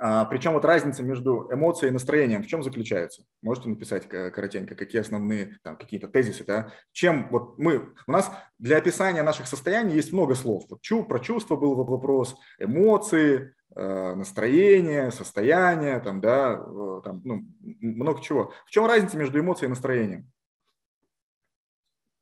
[0.00, 3.24] А, причем вот разница между эмоцией и настроением в чем заключается?
[3.42, 6.72] Можете написать коротенько, какие основные там, какие-то тезисы, да?
[6.92, 10.64] Чем вот мы, у нас для описания наших состояний есть много слов.
[10.70, 16.56] Вот чу, про чувства был вопрос, эмоции, э, настроение, состояние, там, да,
[17.04, 17.44] там, ну,
[17.80, 18.52] много чего.
[18.66, 20.30] В чем разница между эмоцией и настроением?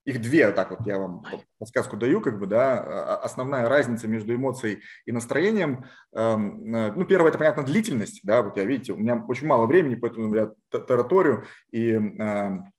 [0.06, 1.24] Их две, так вот я вам
[1.58, 6.92] подсказку даю, как бы, да, а, а, основная разница между эмоцией и настроением, эм, э,
[6.92, 10.32] ну, первое, это, понятно, длительность, да, вот я, видите, у меня очень мало времени, поэтому
[10.34, 12.72] я тараторю и эм,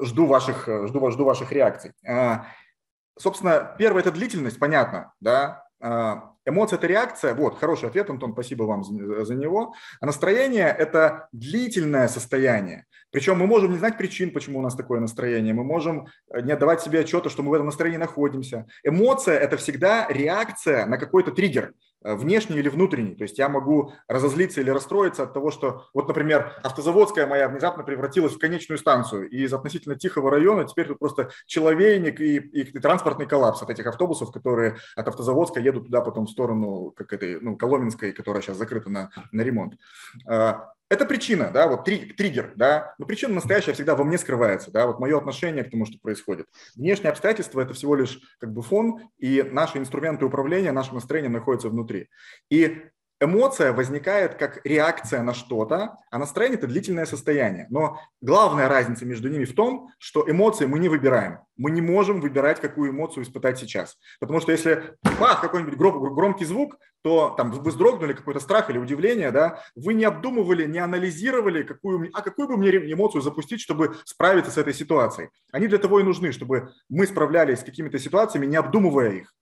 [0.00, 1.92] жду ваших, жду, жду ваших реакций.
[2.06, 2.46] А,
[3.18, 5.64] собственно, первое– это длительность, понятно, да,
[6.44, 7.34] Эмоция– это реакция.
[7.34, 9.74] Вот, хороший ответ, Антон, спасибо вам за, за него.
[10.00, 12.86] А настроение– это длительное состояние.
[13.10, 15.54] Причем мы можем не знать причин, почему у нас такое настроение.
[15.54, 18.66] Мы можем э, не отдавать себе отчета, что мы в этом настроении находимся.
[18.84, 21.72] Эмоция– это всегда реакция на какой-то триггер.
[22.08, 23.14] Э, внешний или внутренний.
[23.14, 27.84] То есть я могу разозлиться или расстроиться от того, что, вот, например, автозаводская моя внезапно
[27.84, 32.60] превратилась в конечную станцию, и из относительно тихого района теперь тут просто человейник и, и,
[32.62, 37.12] и транспортный коллапс от этих автобусов, которые от автозаводской едут туда потом в сторону как
[37.12, 39.74] этой, ну, Коломенской, которая сейчас закрыта на, на ремонт.
[40.26, 44.70] А, это причина, да, вот три, триггер, да, но причина настоящая всегда во мне скрывается,
[44.70, 46.46] да, вот мое отношение к тому, что происходит.
[46.76, 51.68] Внешние обстоятельства– это всего лишь как бы фон, и наши инструменты управления, наше настроение находятся
[51.68, 51.97] внутри.
[52.50, 52.82] И
[53.20, 57.66] эмоция возникает как реакция на что-то, а настроение– это длительное состояние.
[57.70, 61.40] Но главная разница между ними в том, что эмоции мы не выбираем.
[61.56, 63.96] Мы не можем выбирать, какую эмоцию испытать сейчас.
[64.20, 68.78] Потому что если бах, какой-нибудь гром, громкий звук, то там вы вздрогнули, какой-то страх или
[68.78, 73.96] удивление, да, вы не обдумывали, не анализировали, какую, а какую бы мне эмоцию запустить, чтобы
[74.04, 75.30] справиться с этой ситуацией.
[75.52, 79.34] Они для того и нужны, чтобы мы справлялись с какими-то ситуациями, не обдумывая их.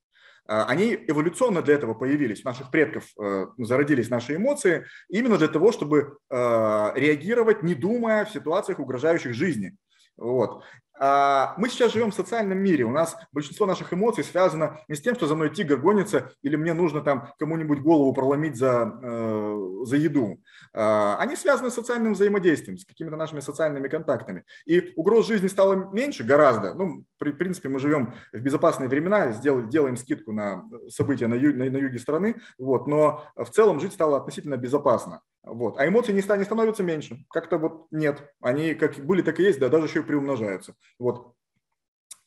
[0.49, 5.49] А, они эволюционно для этого появились, у наших предков э, зародились наши эмоции, именно для
[5.49, 9.77] того, чтобы э, реагировать, не думая в ситуациях, угрожающих жизни.
[10.17, 10.63] Вот.
[10.99, 12.85] А, мы сейчас живем в социальном мире.
[12.85, 16.57] У нас большинство наших эмоций связано не с тем, что за мной тигр гонится, или
[16.57, 20.41] мне нужно там кому-нибудь голову проломить за, э, за еду.
[20.73, 24.45] А, они связаны с социальным взаимодействием, с какими-то нашими социальными контактами.
[24.65, 26.75] И угроз жизни стало меньше гораздо.
[26.75, 31.35] Ну, при, в принципе, мы живем в безопасные времена, сделаем, делаем скидку на события на,
[31.35, 35.21] ю, на, на юге страны, вот, но в целом жить стало относительно безопасно.
[35.47, 35.79] Вот.
[35.79, 37.25] А эмоции не, не становятся меньше.
[37.31, 38.35] Как-то вот нет.
[38.41, 40.75] Они как были, так и есть, да, даже еще и приумножаются.
[40.99, 41.35] Вот.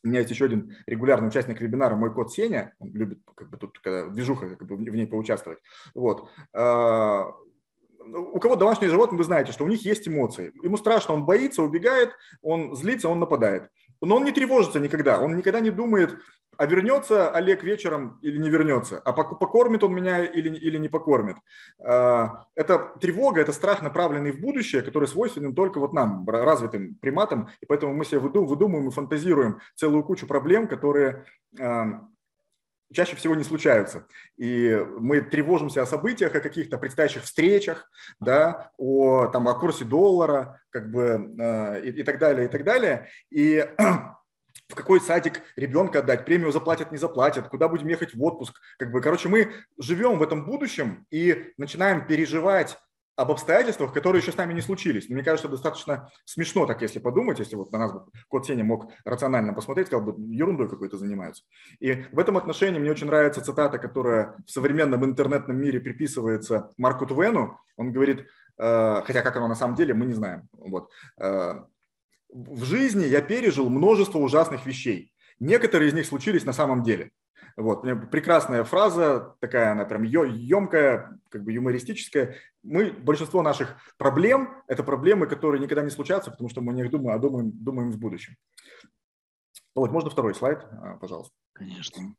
[0.02, 3.58] У меня есть еще один регулярный участник вебинара, мой кот Сеня, он любит как бы
[3.58, 5.58] тут когда движуха как бы, в ней поучаствовать.
[5.94, 6.30] Вот.
[6.54, 7.34] А,
[7.98, 10.52] у кого домашние животные, вы знаете, что у них есть эмоции.
[10.62, 13.68] Ему страшно, он боится, убегает, он злится, он нападает.
[14.00, 16.16] Но он не тревожится никогда, он никогда не думает,
[16.60, 21.36] а вернется Олег вечером или не вернется, а покормит он меня или, или не покормит.
[21.78, 27.48] А, это тревога, это страх, направленный в будущее, который свойственен только вот нам, развитым приматам,
[27.62, 31.24] и поэтому мы себе выдумываем и фантазируем целую кучу проблем, которые
[31.58, 32.02] а,
[32.92, 34.06] чаще всего не случаются.
[34.36, 40.60] И мы тревожимся о событиях, о каких-то предстоящих встречах, да, о, там, о курсе доллара,
[40.68, 43.08] как бы, э, и, и так далее, и так далее.
[43.30, 43.66] И
[44.68, 48.60] в какой садик ребенка отдать, премию заплатят, не заплатят, куда будем ехать в отпуск.
[48.78, 52.78] Как бы, короче, мы живем в этом будущем и начинаем переживать
[53.20, 55.10] об обстоятельствах, которые еще с нами не случились.
[55.10, 58.90] мне кажется, достаточно смешно так, если подумать, если вот на нас бы кот Сеня мог
[59.04, 61.44] рационально посмотреть, сказал бы, ерундой какой-то занимаются.
[61.80, 67.04] И в этом отношении мне очень нравится цитата, которая в современном интернетном мире приписывается Марку
[67.04, 67.60] Твену.
[67.76, 70.48] Он говорит, э, хотя как оно на самом деле, мы не знаем.
[70.52, 70.90] Вот.
[71.18, 71.64] Э,
[72.32, 75.12] в жизни я пережил множество ужасных вещей.
[75.38, 77.10] Некоторые из них случились на самом деле.
[77.56, 82.36] Вот, прекрасная фраза, такая она прям емкая, как бы юмористическая.
[82.62, 87.16] Мы, большинство наших проблем– это проблемы, которые никогда не случатся, потому что мы не думаем,
[87.16, 88.36] а думаем, думаем в будущем.
[89.74, 91.34] Вот, можно второй слайд, а, пожалуйста?
[91.52, 92.14] Конечно.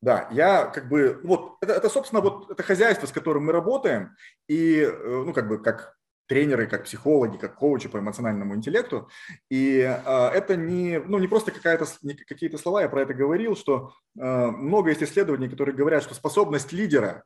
[0.00, 4.16] Да, я как бы, вот, это, это, собственно, вот это хозяйство, с которым мы работаем,
[4.48, 9.08] и, э, ну, как бы, как тренеры, как психологи, как коучи по эмоциональному интеллекту.
[9.50, 13.56] И э, это не, ну, не просто какая-то, не какие-то слова, я про это говорил,
[13.56, 17.24] что э, много есть исследований, которые говорят, что способность лидера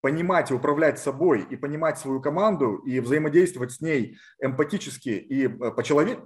[0.00, 5.48] понимать и управлять собой, и понимать свою команду, и взаимодействовать с ней эмпатически и э,
[5.72, 6.24] по-человечески,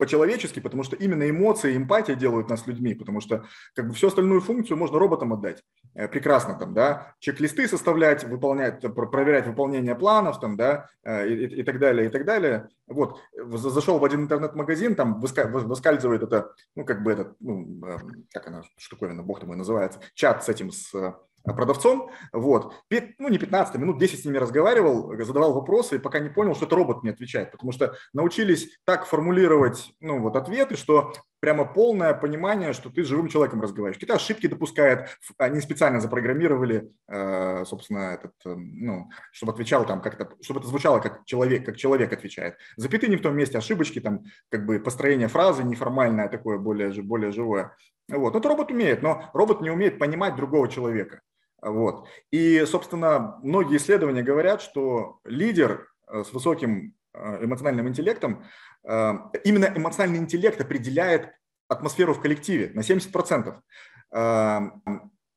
[0.00, 4.08] по-человечески, потому что именно эмоции и эмпатия делают нас людьми, потому что как бы всю
[4.08, 5.62] остальную функцию можно роботам отдать.
[5.94, 11.60] Э, прекрасно там, да, чек-листы составлять, выполнять, проверять выполнение планов там, да, э, и, и,
[11.60, 12.68] и так далее, и так далее.
[12.88, 18.48] Вот, зашел в один интернет-магазин, там выскальзывает это, ну, как бы этот, ну, эм, как
[18.48, 21.12] она, штуковина, бог и называется, чат с этим, с Э,
[21.52, 22.74] продавцом, вот,
[23.18, 26.66] ну не 15 минут, 10 с ними разговаривал, задавал вопросы и пока не понял, что
[26.66, 32.14] это робот мне отвечает, потому что научились так формулировать, ну вот ответы, что прямо полное
[32.14, 33.96] понимание, что ты с живым человеком разговариваешь.
[33.96, 35.08] Какие-то ошибки допускает,
[35.38, 41.00] они специально запрограммировали, э, собственно, этот, э, ну, чтобы отвечал там как-то, чтобы это звучало
[41.00, 42.56] как человек, как человек отвечает.
[42.76, 47.32] Запятые не в том месте, ошибочки там, как бы построение фразы неформальное такое, более, более
[47.32, 47.74] живое.
[48.08, 48.36] Вот.
[48.36, 51.22] Это робот умеет, но робот не умеет понимать другого человека.
[51.62, 52.08] Вот.
[52.30, 58.44] И, собственно, многие исследования говорят, что лидер э, с высоким э, эмоциональным интеллектом,
[58.84, 59.12] э,
[59.44, 61.32] именно эмоциональный интеллект определяет
[61.68, 63.60] атмосферу в коллективе на 70%.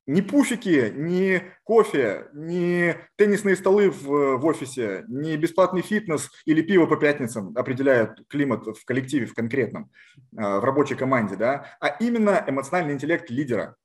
[0.06, 6.84] Ни пуфики, ни кофе, ни теннисные столы в, в офисе, ни бесплатный фитнес или пиво
[6.84, 9.90] по пятницам определяют климат в коллективе, в конкретном,
[10.32, 13.76] в рабочей команде, да, а именно эмоциональный интеллект лидера.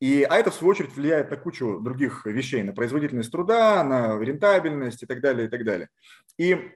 [0.00, 4.18] И, а это, в свою очередь, влияет на кучу других вещей, на производительность труда, на
[4.18, 5.88] рентабельность и так далее, и так далее.
[6.38, 6.72] И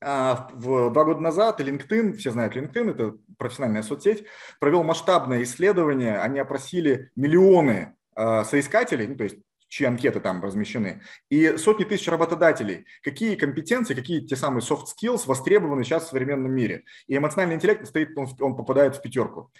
[0.00, 4.24] а, в, два года назад LinkedIn, все знают LinkedIn, это профессиональная соцсеть,
[4.60, 9.36] провел масштабное исследование, они опросили миллионы а, соискателей, ну, то есть
[9.68, 12.86] чьи анкеты там размещены, и сотни тысяч работодателей.
[13.02, 16.84] Какие компетенции, какие те самые soft skills востребованы сейчас в современном мире.
[17.08, 19.50] И эмоциональный интеллект стоит, он, он попадает в пятерку.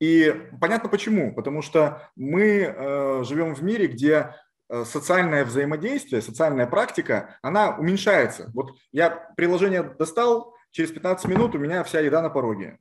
[0.00, 1.34] И понятно почему.
[1.34, 4.34] Потому что мы э, живем в мире, где
[4.68, 8.50] э, социальное взаимодействие, социальная практика, она уменьшается.
[8.54, 12.78] Вот я приложение достал, через 15 минут у меня вся еда на пороге.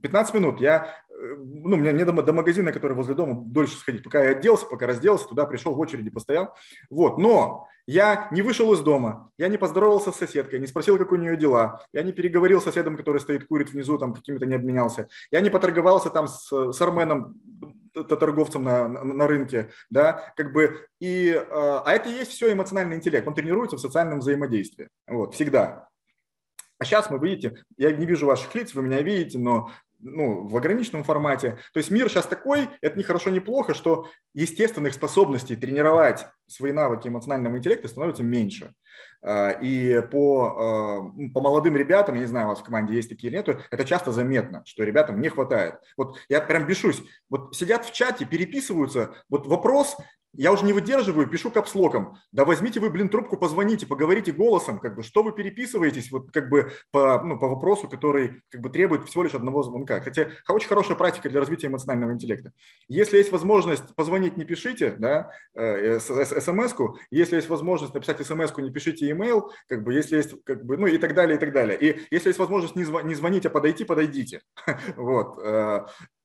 [0.00, 4.04] 15 минут я, э, ну, мне, мне до, до магазина, который возле дома, дольше сходить,
[4.04, 6.54] пока я оделся, пока разделся, туда пришел, в очереди постоял.
[6.88, 11.10] Вот, но я не вышел из дома, я не поздоровался с соседкой, не спросил, как
[11.10, 14.54] у нее дела, я не переговорил с соседом, который стоит, курит внизу, там какими-то не
[14.54, 17.40] обменялся, я не поторговался там с, с арменом,
[17.92, 22.52] торговцем на, на, на рынке, да, как бы, и, э, а это и есть все
[22.52, 25.88] эмоциональный интеллект, он тренируется в социальном взаимодействии, вот, всегда.
[26.82, 29.70] А сейчас мы, видите, я не вижу ваших лиц, вы меня видите, но
[30.00, 31.58] ну, в ограниченном формате.
[31.72, 36.72] То есть мир сейчас такой, это не хорошо, не плохо, что естественных способностей тренировать свои
[36.72, 38.74] навыки эмоционального интеллекта становится меньше.
[39.22, 43.08] А, и по, а, по молодым ребятам, я не знаю, у вас в команде есть
[43.08, 45.76] такие или нет, это часто заметно, что ребятам не хватает.
[45.96, 47.02] Вот я прям бешусь.
[47.30, 49.96] Вот сидят в чате, переписываются, вот вопрос,
[50.34, 52.16] я уже не выдерживаю, пишу капслоком.
[52.32, 56.48] Да возьмите вы, блин, трубку, позвоните, поговорите голосом, как бы, что вы переписываетесь, вот как
[56.48, 60.00] бы по, ну, по вопросу, который как бы требует всего лишь одного звонка.
[60.00, 62.52] Хотя очень хорошая практика для развития эмоционального интеллекта.
[62.88, 65.98] Если есть возможность позвонить, не пишите, да, э,
[66.42, 66.98] смс-ку.
[67.10, 70.86] Если есть возможность написать смс-ку, не пишите email, как бы, если есть, как бы, ну
[70.86, 71.78] и так далее, и так далее.
[71.78, 74.42] И если есть возможность не, зв- не звонить, а подойти, подойдите.
[74.96, 75.38] Вот.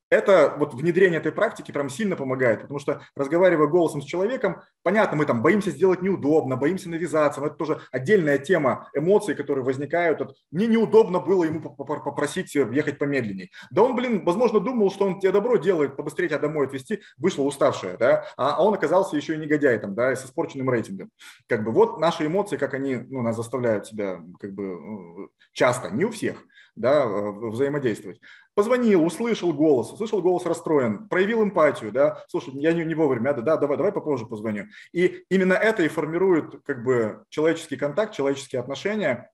[0.10, 4.62] Э, это вот внедрение этой практики прям сильно помогает, потому что разговаривая голосом с человеком,
[4.84, 9.64] понятно, мы там боимся сделать неудобно, боимся навязаться, но это тоже отдельная тема эмоций, которые
[9.64, 10.20] возникают.
[10.20, 13.50] Вот, мне неудобно было ему попросить ехать помедленнее.
[13.72, 17.44] Да он, блин, возможно, думал, что он тебе добро делает, побыстрее тебя домой отвезти, вышла
[17.44, 21.12] уставшая, да, а, а он оказался еще и негодяй там, да, с испорченным рейтингом.
[21.48, 25.90] Как бы вот наши эмоции, как они ну, нас заставляют себя как бы ну, часто,
[25.90, 26.44] не у всех,
[26.76, 28.20] да, взаимодействовать.
[28.58, 33.42] Позвонил, услышал голос, услышал голос расстроен, проявил эмпатию, да, слушай, я не, не вовремя, да,
[33.44, 34.66] да, давай, давай попозже позвоню.
[34.92, 39.32] И именно это и формирует как бы человеческий контакт, человеческие отношения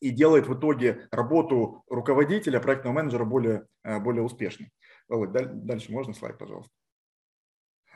[0.00, 4.72] и делает в итоге работу руководителя, проектного менеджера более, э, более успешной.
[5.06, 6.72] Володь, дальше можно слайд, пожалуйста?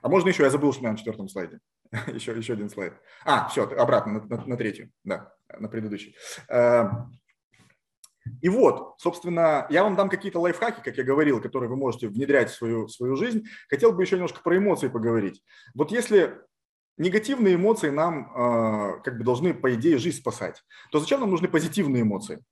[0.00, 1.58] А можно еще, я забыл, что на четвертом слайде.
[2.06, 2.92] еще, еще один слайд.
[3.24, 6.14] А, все, обратно, на, на, на третью, да, на предыдущий.
[8.40, 12.50] И вот, собственно, я вам дам какие-то лайфхаки, как я говорил, которые вы можете внедрять
[12.50, 13.44] в свою, свою жизнь.
[13.68, 15.42] Хотел бы еще немножко про эмоции поговорить.
[15.74, 16.38] Вот если
[16.98, 21.48] негативные эмоции нам э, как бы должны, по идее, жизнь спасать, то зачем нам нужны
[21.48, 22.42] позитивные эмоции?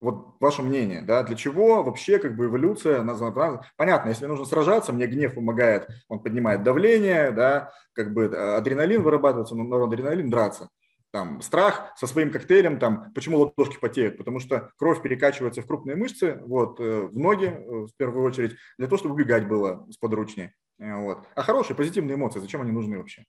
[0.00, 3.64] Вот ваше мнение, да, для чего вообще как бы эволюция названа?
[3.76, 9.02] Понятно, если нужно сражаться, мне гнев помогает, он поднимает давление, да, как бы э, адреналин
[9.02, 10.68] вырабатывается, но адреналин драться
[11.10, 15.96] там, страх со своим коктейлем, там, почему ладошки потеют, потому что кровь перекачивается в крупные
[15.96, 20.52] мышцы, вот, э, в ноги э, в первую очередь, для того, чтобы убегать было сподручнее.
[20.78, 21.20] Э, вот.
[21.34, 23.24] А хорошие позитивные эмоции, зачем они нужны вообще?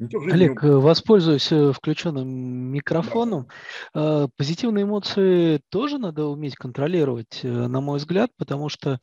[0.00, 0.70] Олег, не...
[0.70, 3.48] воспользуюсь включенным микрофоном.
[3.94, 4.28] Да.
[4.36, 8.98] Позитивные эмоции тоже надо уметь контролировать, на мой взгляд, потому что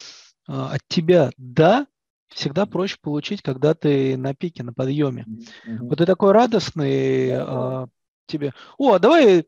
[0.46, 1.88] от тебя «да»
[2.30, 5.26] всегда проще получить, когда ты на пике, на подъеме.
[5.66, 5.88] Угу.
[5.88, 7.90] Вот ты такой радостный,
[8.28, 9.46] тебе, о, а давай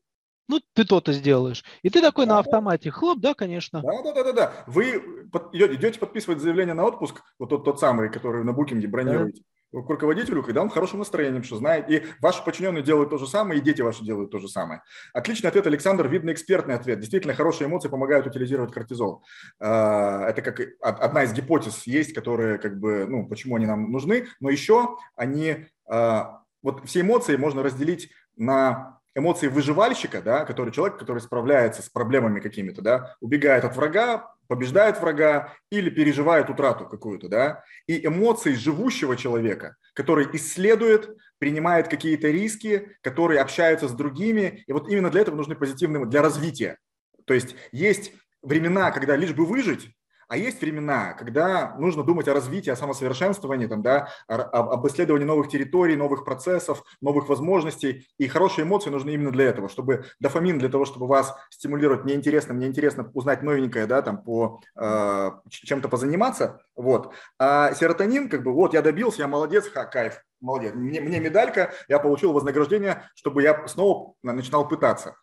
[0.50, 1.64] ну, ты то-то сделаешь.
[1.84, 3.82] И ты такой да, на автомате, хлоп, да, конечно.
[3.82, 4.54] Да, да, да, да, да.
[4.66, 9.44] Вы под, идете подписывать заявление на отпуск, вот тот, тот самый, который на букинге бронируете.
[9.72, 9.82] Да.
[9.84, 13.28] К руководителю, когда он в хорошем настроении, что знает, и ваши подчиненные делают то же
[13.28, 14.82] самое, и дети ваши делают то же самое.
[15.14, 17.00] Отличный ответ, Александр, видно экспертный ответ.
[17.00, 19.24] Действительно, хорошие эмоции помогают утилизировать кортизол.
[19.60, 24.26] А, это как одна из гипотез есть, которые как бы, ну, почему они нам нужны,
[24.40, 28.10] но еще они, а, вот все эмоции можно разделить
[28.40, 34.34] на эмоции выживальщика, да, который человек, который справляется с проблемами какими-то, да, убегает от врага,
[34.48, 42.30] побеждает врага или переживает утрату какую-то, да, и эмоции живущего человека, который исследует, принимает какие-то
[42.30, 46.78] риски, который общается с другими, и вот именно для этого нужны позитивные, для развития.
[47.26, 49.92] То есть есть времена, когда лишь бы выжить,
[50.30, 55.50] а есть времена, когда нужно думать о развитии, о самосовершенствовании, там, да, об исследовании новых
[55.50, 58.08] территорий, новых процессов, новых возможностей.
[58.20, 62.14] И хорошие эмоции нужны именно для этого, чтобы дофамин для того, чтобы вас стимулировать, мне
[62.14, 67.12] интересно, мне интересно узнать новенькое, да, там, по э, чем-то позаниматься, вот.
[67.40, 70.76] А серотонин, как бы, вот, я добился, я молодец, ха, кайф, молодец.
[70.76, 75.16] Мне, мне медалька, я получил вознаграждение, чтобы я снова начинал пытаться.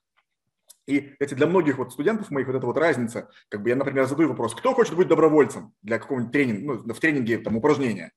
[0.87, 4.07] И эти для многих вот студентов моих вот эта вот разница, как бы я, например,
[4.07, 8.13] задаю вопрос, кто хочет быть добровольцем для какого-нибудь тренинга, ну, в тренинге там упражнения?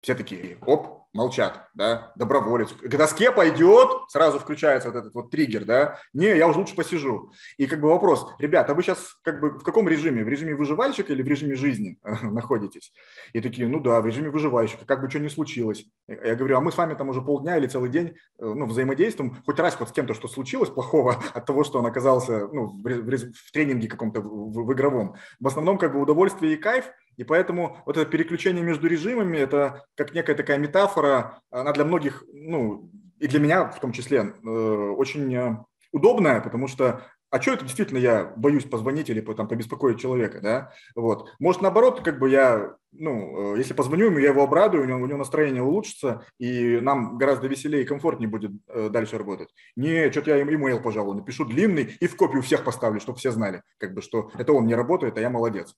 [0.00, 2.72] Все такие, оп, молчат, да, доброволец.
[2.72, 7.32] К доске пойдет, сразу включается вот этот вот триггер, да, не, я уже лучше посижу.
[7.58, 10.24] И как бы вопрос, ребята, а вы сейчас как бы в каком режиме?
[10.24, 12.92] В режиме выживальщика или в режиме жизни находитесь?
[13.32, 15.84] И такие, ну да, в режиме выживальщика, как бы что ни случилось.
[16.08, 19.36] Я говорю, а мы с вами там уже полдня или целый день э, ну, взаимодействуем,
[19.44, 22.82] хоть раз хоть с кем-то что случилось плохого от того, что он оказался ну, в,
[22.82, 25.16] в, в тренинге каком-то в, в игровом.
[25.40, 26.86] В основном как бы удовольствие и кайф–
[27.20, 32.24] и поэтому вот это переключение между режимами, это как некая такая метафора, она для многих,
[32.32, 35.58] ну, и для меня в том числе, э, очень э,
[35.92, 40.72] удобная, потому что а что это действительно я боюсь позвонить или там, побеспокоить человека, да,
[40.96, 41.28] вот.
[41.38, 45.00] Может, наоборот, как бы я, ну, э, если позвоню ему, я его обрадую, у него,
[45.00, 49.50] у него настроение улучшится, и нам гораздо веселее и комфортнее будет дальше работать.
[49.76, 53.30] Не, что-то я ему имейл, пожалуй, напишу длинный и в копию всех поставлю, чтобы все
[53.30, 55.76] знали, как бы, что это он не работает, а я молодец.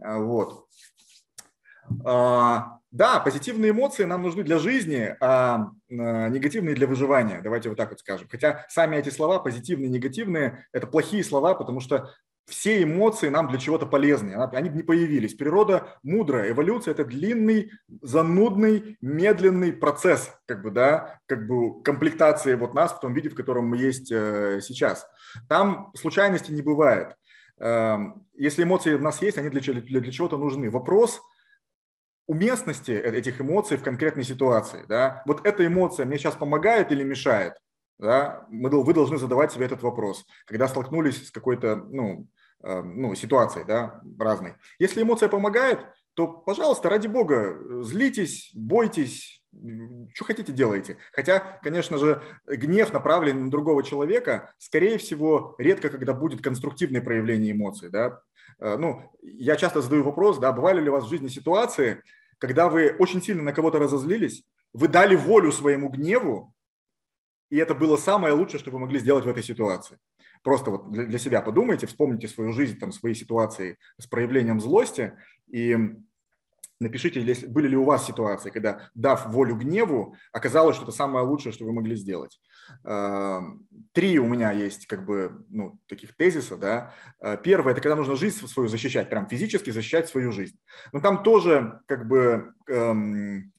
[0.00, 0.66] А, вот.
[2.04, 7.40] А, да, позитивные эмоции нам нужны для жизни, а, а негативные для выживания.
[7.42, 8.28] Давайте вот так вот скажем.
[8.30, 12.10] Хотя сами эти слова, позитивные, негативные, это плохие слова, потому что
[12.46, 14.34] все эмоции нам для чего-то полезны.
[14.34, 15.34] Они не появились.
[15.34, 16.50] Природа мудрая.
[16.50, 17.70] Эволюция– это длинный,
[18.02, 23.34] занудный, медленный процесс как бы, да, как бы комплектации вот нас в том виде, в
[23.34, 25.06] котором мы есть э, сейчас.
[25.48, 27.16] Там случайности не бывает.
[27.58, 30.70] Эм, если эмоции у нас есть, они для, для, для чего-то нужны.
[30.70, 31.20] Вопрос
[32.26, 34.84] уместности э, этих эмоций в конкретной ситуации.
[34.88, 35.22] Да?
[35.26, 37.54] Вот эта эмоция мне сейчас помогает или мешает?
[37.98, 38.46] Да?
[38.48, 42.28] Мы, вы должны задавать себе этот вопрос, когда столкнулись с какой-то ну,
[42.62, 44.54] эм, ну, ситуацией да, разной.
[44.78, 45.80] Если эмоция помогает,
[46.14, 49.43] то, пожалуйста, ради бога, злитесь, бойтесь,
[50.12, 50.98] что хотите делайте.
[51.12, 57.52] Хотя, конечно же, гнев, направленный на другого человека, скорее всего, редко когда будет конструктивное проявление
[57.52, 57.90] эмоций.
[57.90, 58.20] Да?
[58.58, 62.02] Э, ну, я часто задаю вопрос, да, бывали ли у вас в жизни ситуации,
[62.38, 66.52] когда вы очень сильно на кого-то разозлились, вы дали волю своему гневу,
[67.50, 69.98] и это было самое лучшее, что вы могли сделать в этой ситуации.
[70.42, 75.78] Просто вот для себя подумайте, вспомните свою жизнь, там, свои ситуации с проявлением злости, и
[76.80, 81.52] Напишите, были ли у вас ситуации, когда, дав волю гневу, оказалось, что это самое лучшее,
[81.52, 82.40] что вы могли сделать.
[82.84, 86.56] Эм, три у меня есть как бы ну, таких тезиса.
[86.56, 86.92] Да.
[87.20, 90.58] Э, первое– это когда нужно жизнь свою защищать, прям физически защищать свою жизнь.
[90.92, 93.52] Но там тоже как бы эм,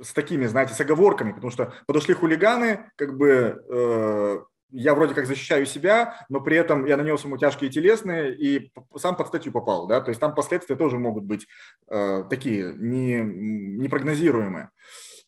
[0.00, 4.38] с такими, знаете, с оговорками, потому что подошли хулиганы, как бы э,
[4.72, 9.16] я вроде как защищаю себя, но при этом я нанес ему тяжкие телесные и сам
[9.16, 11.46] под статью попал, да, то есть там последствия тоже могут быть
[11.88, 14.70] э, такие не, непрогнозируемые.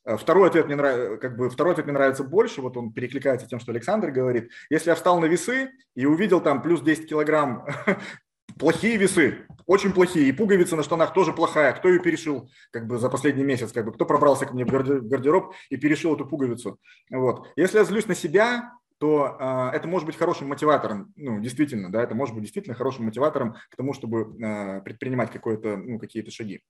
[0.05, 3.47] Э, второй ответ, мне нравится, как бы, второй ответ мне нравится больше, вот он перекликается
[3.47, 4.51] тем, что Александр говорит.
[4.71, 7.67] Если я встал на весы и увидел там плюс 10 килограмм
[8.59, 11.73] плохие весы, очень плохие, и пуговица на штанах тоже плохая.
[11.73, 14.69] Кто ее перешил как бы за последний месяц, как бы, кто пробрался ко мне в
[14.69, 16.79] гардероб и перешил эту пуговицу.
[17.11, 17.49] Вот.
[17.57, 18.73] Если я злюсь на себя,
[19.03, 23.07] то э, это может быть хорошим мотиватором, ну, действительно, да, это может быть действительно хорошим
[23.07, 26.61] мотиватором к тому, чтобы э, предпринимать какое-то, ну, какие-то шаги.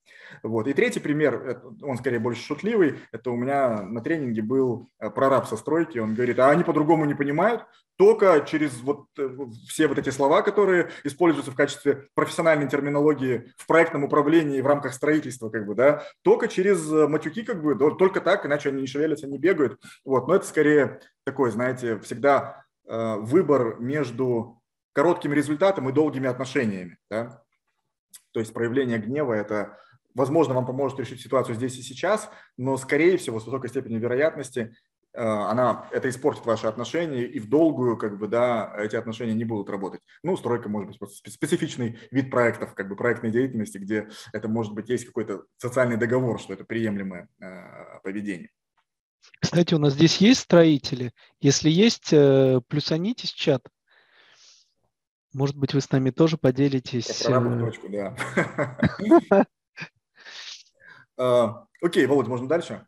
[0.41, 0.67] Вот.
[0.67, 5.45] И третий пример, он скорее больше шутливый, это у меня на тренинге был э, прораб
[5.45, 7.67] со стройки, он говорит, а они по-другому не понимают,
[7.97, 9.29] только через вот э,
[9.67, 14.93] все вот эти слова, которые используются в качестве профессиональной терминологии в проектном управлении в рамках
[14.93, 18.87] строительства, как бы, да, только через э, матюки, как бы, только так, иначе они не
[18.87, 19.79] шевелятся, не бегают.
[20.03, 24.61] Вот, но это скорее такой, знаете, всегда э, выбор между
[24.93, 27.43] коротким результатом и долгими отношениями, да.
[28.31, 29.77] То есть проявление гнева– это
[30.15, 34.75] возможно, вам поможет решить ситуацию здесь и сейчас, но, скорее всего, с высокой степенью вероятности
[35.15, 39.69] она, это испортит ваши отношения, и в долгую, как бы, да, эти отношения не будут
[39.69, 40.01] работать.
[40.23, 44.89] Ну, стройка может быть специфичный вид проектов, как бы проектной деятельности, где это может быть
[44.89, 48.49] есть какой-то социальный договор, что это приемлемое э, поведение.
[49.39, 51.11] Кстати, у нас здесь есть строители.
[51.39, 53.61] Если есть, э, плюсанитесь в чат.
[55.33, 57.23] Может быть, вы с нами тоже поделитесь.
[57.23, 58.15] По точку, да.
[61.83, 62.87] Окей, Володя, можно дальше?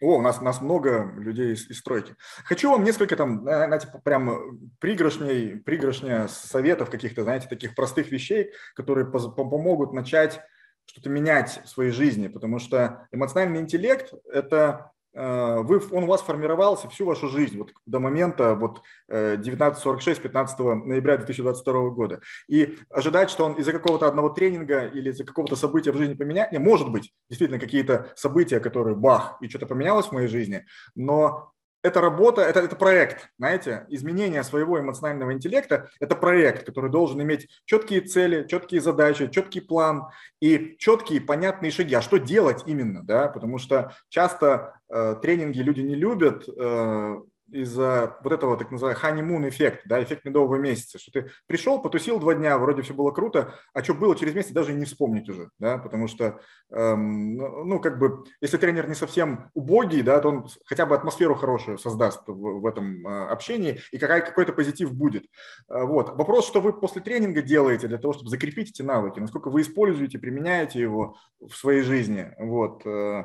[0.00, 2.14] О, у нас, у нас много людей из, из стройки.
[2.44, 9.06] Хочу вам несколько там, знаете, прям пригоршней, пригоршня советов каких-то, знаете, таких простых вещей, которые
[9.06, 10.40] помогут начать
[10.84, 16.20] что-то менять в своей жизни, потому что эмоциональный интеллект– это Э, вы, он у вас
[16.20, 22.20] формировался всю вашу жизнь, вот до момента вот 1946, э, 15 ноября 2022 года.
[22.48, 26.52] И ожидать, что он из-за какого-то одного тренинга или из-за какого-то события в жизни поменяет,
[26.52, 31.52] не, может быть, действительно какие-то события, которые бах, и что-то поменялось в моей жизни, но
[31.86, 37.48] это работа, это, это проект, знаете, изменение своего эмоционального интеллекта– это проект, который должен иметь
[37.64, 40.08] четкие цели, четкие задачи, четкий план
[40.40, 41.94] и четкие понятные шаги.
[41.94, 47.16] А что делать именно, да, потому что часто э, тренинги люди не любят, э,
[47.50, 52.18] из-за вот этого так называемого honeymoon эффект, да, эффект медового месяца, что ты пришел, потусил
[52.18, 55.50] два дня, вроде все было круто, а что было через месяц, даже не вспомнить уже,
[55.58, 56.40] да, потому что,
[56.70, 60.94] эм, ну, ну, как бы, если тренер не совсем убогий, да, то он хотя бы
[60.94, 65.24] атмосферу хорошую создаст в, в этом э, общении, и какая, какой-то позитив будет.
[65.68, 66.16] Э, вот.
[66.16, 70.18] Вопрос, что вы после тренинга делаете для того, чтобы закрепить эти навыки, насколько вы используете,
[70.18, 72.84] применяете его в своей жизни, вот.
[72.86, 73.24] Э,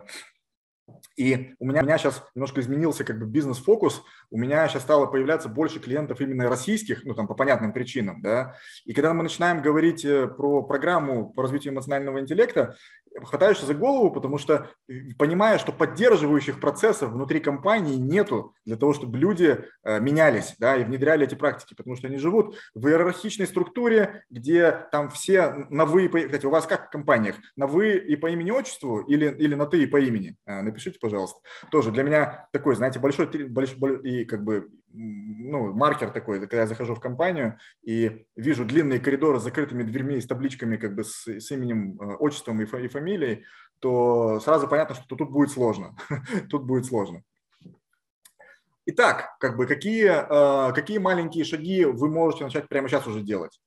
[1.15, 5.05] и у меня, у меня сейчас немножко изменился как бы бизнес-фокус, у меня сейчас стало
[5.05, 8.55] появляться больше клиентов именно российских, ну там по понятным причинам, да.
[8.85, 12.75] И когда мы начинаем говорить э, про программу по развитию эмоционального интеллекта,
[13.23, 18.93] хватаешься за голову, потому что э, понимая, что поддерживающих процессов внутри компании нету для того,
[18.93, 23.47] чтобы люди э, менялись да, и внедряли эти практики, потому что они живут в иерархичной
[23.47, 28.15] структуре, где там все на вы, кстати, у вас как в компаниях, на вы и
[28.15, 30.37] по имени-отчеству или, или на ты и по имени?
[30.45, 31.39] Э, напишите, пожалуйста.
[31.69, 36.67] Тоже для меня такой, знаете, большой, большой и как бы ну, маркер такой, когда я
[36.67, 41.27] захожу в компанию и вижу длинные коридоры с закрытыми дверьми с табличками как бы с,
[41.27, 43.45] с именем, э, отчеством и, и фамилией,
[43.79, 45.95] то сразу понятно, что тут будет сложно.
[46.49, 47.23] тут будет сложно.
[48.87, 53.61] Итак, как бы какие, э, какие маленькие шаги вы можете начать прямо сейчас уже делать?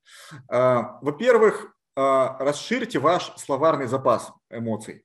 [0.50, 5.03] Э, во-первых, расширьте ваш словарный запас эмоций.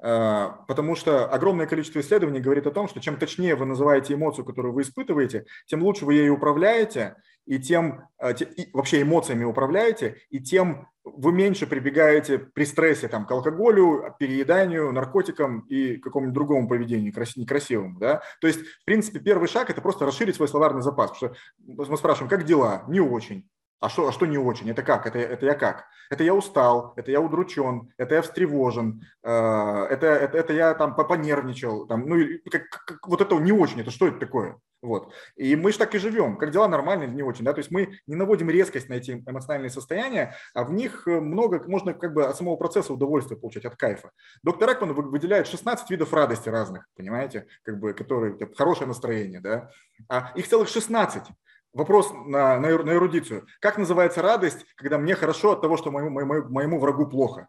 [0.00, 4.44] Э, потому что огромное количество исследований говорит о том, что чем точнее вы называете эмоцию,
[4.44, 10.18] которую вы испытываете, тем лучше вы ею управляете, и тем э, и вообще эмоциями управляете,
[10.30, 16.68] и тем вы меньше прибегаете при стрессе там, к алкоголю, перееданию, наркотикам и какому-нибудь другому
[16.68, 17.98] поведению некрасивому.
[17.98, 18.22] Да?
[18.40, 21.10] То есть, в принципе, первый шаг– это просто расширить свой словарный запас.
[21.10, 22.84] Потому что мы спрашиваем, как дела?
[22.88, 23.48] Не очень.
[23.80, 24.70] А что, а что не очень?
[24.70, 25.06] Это как?
[25.06, 25.86] Это, это я как?
[26.10, 30.96] Это я устал, это я удручен, это я встревожен, э, это, это, это я там
[30.96, 32.16] понервничал, там, ну,
[32.50, 34.58] как, как, вот это не очень, это что это такое?
[34.80, 35.12] Вот.
[35.36, 36.36] И мы же так и живем.
[36.36, 37.52] Как дела нормально или не очень, да?
[37.52, 41.94] То есть мы не наводим резкость на эти эмоциональные состояния, а в них много, можно
[41.94, 44.12] как бы от самого процесса удовольствия получать, от кайфа.
[44.44, 49.70] Доктор Экман выделяет 16 видов радости разных, понимаете, как бы, которые, хорошее настроение, да?
[50.08, 51.24] А их целых 16
[51.72, 53.46] вопрос на, на, на эрудицию.
[53.60, 57.48] Как называется радость, когда мне хорошо от того, что моему, моему, моему врагу плохо?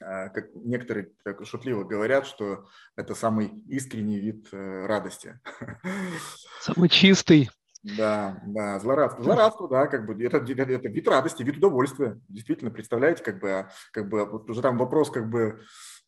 [0.00, 5.38] А, как некоторые так шутливо говорят, что это самый искренний вид э, радости.
[6.60, 7.50] Самый чистый.
[7.82, 9.24] Да, да, злорадство.
[9.24, 12.20] Злорадство, да, как бы это, это, это вид радости, вид удовольствия.
[12.28, 15.60] Действительно, представляете, как бы, а, как бы вот уже там вопрос, как бы,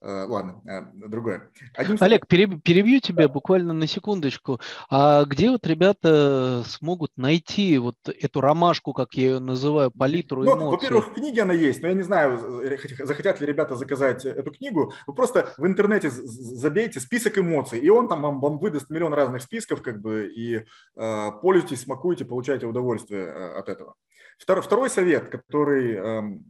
[0.04, 1.50] ладно, э, другое.
[1.74, 1.96] Один...
[2.00, 3.32] Олег, перебью тебя да.
[3.32, 4.60] буквально на секундочку.
[4.90, 10.56] А где вот ребята смогут найти вот эту ромашку, как я ее называю, палитру ну,
[10.56, 10.70] эмоций?
[10.70, 14.50] Во-первых, в книге она есть, но я не знаю, э, захотят ли ребята заказать эту
[14.50, 14.92] книгу.
[15.06, 19.42] Вы просто в интернете забейте список эмоций, и он там вам, вам выдаст миллион разных
[19.42, 23.94] списков, как бы, и э, пользуйтесь, смакуйте, получайте удовольствие от этого.
[24.38, 26.44] Второй, второй совет, который эм,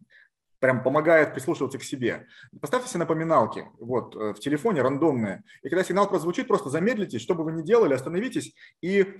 [0.65, 2.27] прям помогает прислушиваться к себе.
[2.59, 5.45] Поставьте себе напоминалки вот, э, в телефоне рандомные.
[5.63, 9.19] И когда сигнал прозвучит, просто замедлитесь, что бы вы ни делали, остановитесь и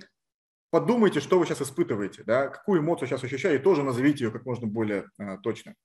[0.71, 4.43] подумайте, что вы сейчас испытываете, да, какую эмоцию сейчас ощущаете, и тоже назовите ее как
[4.43, 5.75] можно более э, точно.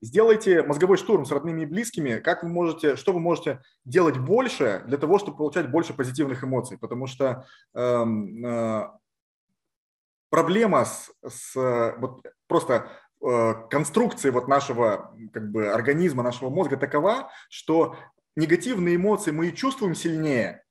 [0.00, 4.82] Сделайте мозговой штурм с родными и близкими, как вы можете, что вы можете делать больше
[4.86, 7.44] для того, чтобы получать больше позитивных эмоций, потому что
[7.74, 8.88] эм, э,
[10.30, 17.30] проблема с, с вот просто Э, конструкции вот нашего как бы, организма, нашего мозга такова,
[17.48, 17.96] что
[18.36, 20.62] негативные эмоции мы чувствуем сильнее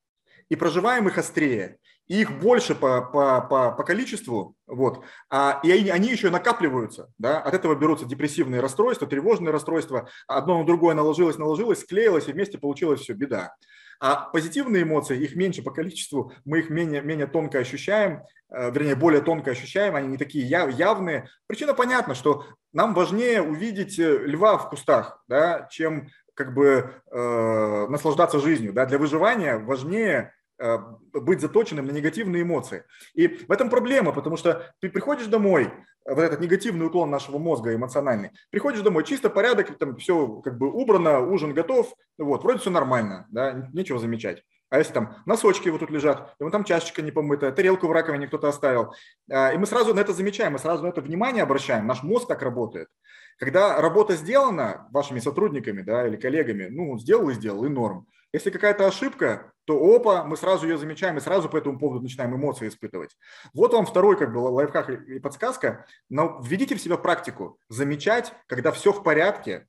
[0.49, 1.77] и проживаем их острее,
[2.07, 7.11] и их больше по, по, по, по количеству, вот, а, и они, они еще накапливаются,
[7.17, 12.31] да, от этого берутся депрессивные расстройства, тревожные расстройства, одно на другое наложилось, наложилось, склеилось, и
[12.31, 13.55] вместе получилось все, беда.
[13.99, 18.95] А позитивные эмоции, их меньше по количеству, мы их менее, менее тонко ощущаем, э, вернее,
[18.95, 21.29] более тонко ощущаем, они не такие явные.
[21.47, 27.87] Причина понятна, что нам важнее увидеть э, льва в кустах, да, чем как бы э,
[27.89, 28.71] наслаждаться жизнью.
[28.71, 28.85] Да.
[28.85, 30.77] Для выживания важнее э,
[31.13, 32.83] быть заточенным на негативные эмоции.
[33.15, 35.73] И в этом проблема, потому что ты приходишь домой,
[36.05, 38.29] вот этот негативный уклон нашего мозга эмоциональный.
[38.51, 43.25] Приходишь домой, чисто порядок, там все как бы убрано, ужин готов, вот, вроде все нормально,
[43.29, 44.43] да, нечего замечать.
[44.69, 47.91] А если там носочки вот тут лежат, и вон там чашечка не помытая, тарелку в
[47.91, 48.93] раковине кто-то оставил,
[49.31, 52.27] а, и мы сразу на это замечаем, мы сразу на это внимание обращаем, наш мозг
[52.27, 52.89] так работает.
[53.37, 58.07] Когда работа сделана вашими сотрудниками да, или коллегами, ну, сделал и сделал, и норм.
[58.33, 62.35] Если какая-то ошибка, то опа, мы сразу ее замечаем и сразу по этому поводу начинаем
[62.35, 63.15] эмоции испытывать.
[63.53, 65.85] Вот вам второй как бы лайфхак и подсказка.
[66.09, 69.67] Но введите в себя практику замечать, когда все в порядке,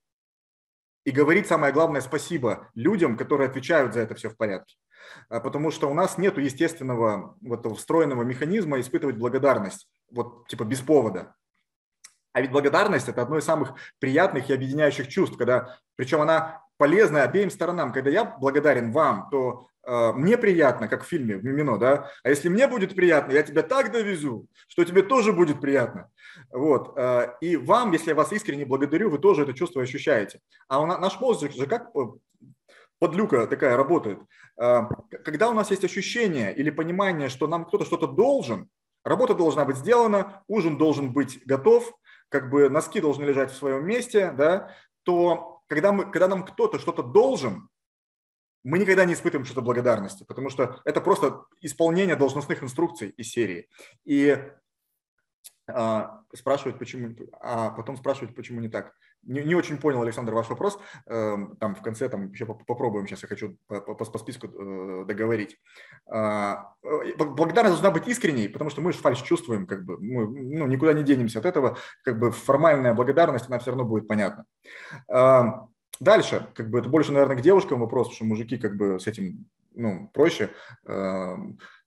[1.04, 4.76] и говорить самое главное спасибо людям, которые отвечают за это все в порядке.
[5.28, 10.80] А, потому что у нас нет естественного вот, встроенного механизма испытывать благодарность, вот типа без
[10.80, 11.34] повода.
[12.32, 17.22] А ведь благодарность– это одно из самых приятных и объединяющих чувств, когда, причем она полезна
[17.22, 17.92] обеим сторонам.
[17.92, 22.48] Когда я благодарен вам, то мне приятно, как в фильме в Мимино, да, а если
[22.48, 26.10] мне будет приятно, я тебя так довезу, что тебе тоже будет приятно.
[26.50, 26.96] Вот.
[26.96, 30.40] Э, и вам, если я вас искренне благодарю, вы тоже это чувство ощущаете.
[30.68, 32.00] А наш мозг же как э,
[32.98, 34.18] подлюка такая работает.
[34.60, 34.82] Э,
[35.24, 38.68] когда у нас есть ощущение или понимание, что нам кто-то что-то должен,
[39.04, 41.92] работа должна быть сделана, ужин должен быть готов,
[42.28, 46.78] как бы носки должны лежать в своем месте, да, то когда, мы, когда нам кто-то
[46.78, 47.68] что-то должен,
[48.64, 53.68] мы никогда не испытываем что-то благодарности, потому что это просто исполнение должностных инструкций из серии.
[54.04, 54.38] И
[55.70, 58.92] а, спрашивают, почему, а потом спрашивают, почему не так.
[59.22, 60.78] Не, не очень понял, Александр, ваш вопрос.
[61.06, 65.04] Эм, там в конце там еще попробуем, сейчас я хочу по, по, по списку э,
[65.06, 65.58] договорить.
[66.06, 70.26] А, э, благодарность должна быть искренней, потому что мы же фальш чувствуем, как бы, мы
[70.26, 74.44] ну, никуда не денемся от этого, как бы формальная благодарность, она все равно будет понятна.
[76.00, 79.06] Дальше, как бы это больше, наверное, к девушкам вопрос, потому что мужики как бы с
[79.06, 80.50] этим ну, проще,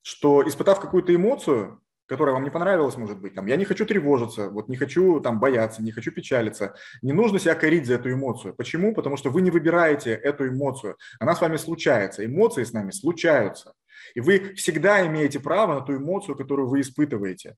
[0.01, 4.49] что испытав какую-то эмоцию, которая вам не понравилась, может быть, там, я не хочу тревожиться,
[4.49, 6.76] вот не хочу там бояться, не хочу печалиться.
[7.01, 8.53] Не нужно себя корить за эту эмоцию.
[8.53, 8.93] Почему?
[8.93, 10.97] Потому что вы не выбираете эту эмоцию.
[11.22, 12.26] Она с вами случается.
[12.26, 13.74] Эмоции с нами случаются.
[14.14, 17.55] И вы всегда имеете право на ту эмоцию, которую вы испытываете.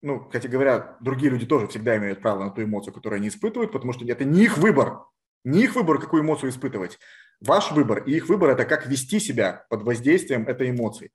[0.00, 3.70] Ну, кстати говоря, другие люди тоже всегда имеют право на ту эмоцию, которую они испытывают,
[3.70, 5.00] потому что это не их выбор.
[5.44, 6.98] Не их выбор, какую эмоцию испытывать.
[7.40, 11.12] Ваш выбор и их выбор– это как вести себя под воздействием этой эмоции.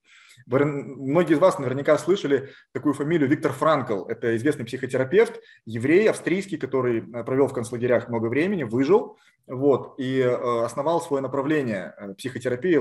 [0.48, 4.06] Многие из вас наверняка слышали такую фамилию Виктор Франкл.
[4.06, 9.18] Это известный психотерапевт, еврей, австрийский, который э, провел в концлагерях много времени, выжил
[9.48, 12.80] вот, и э, основал свое направление э, психотерапии,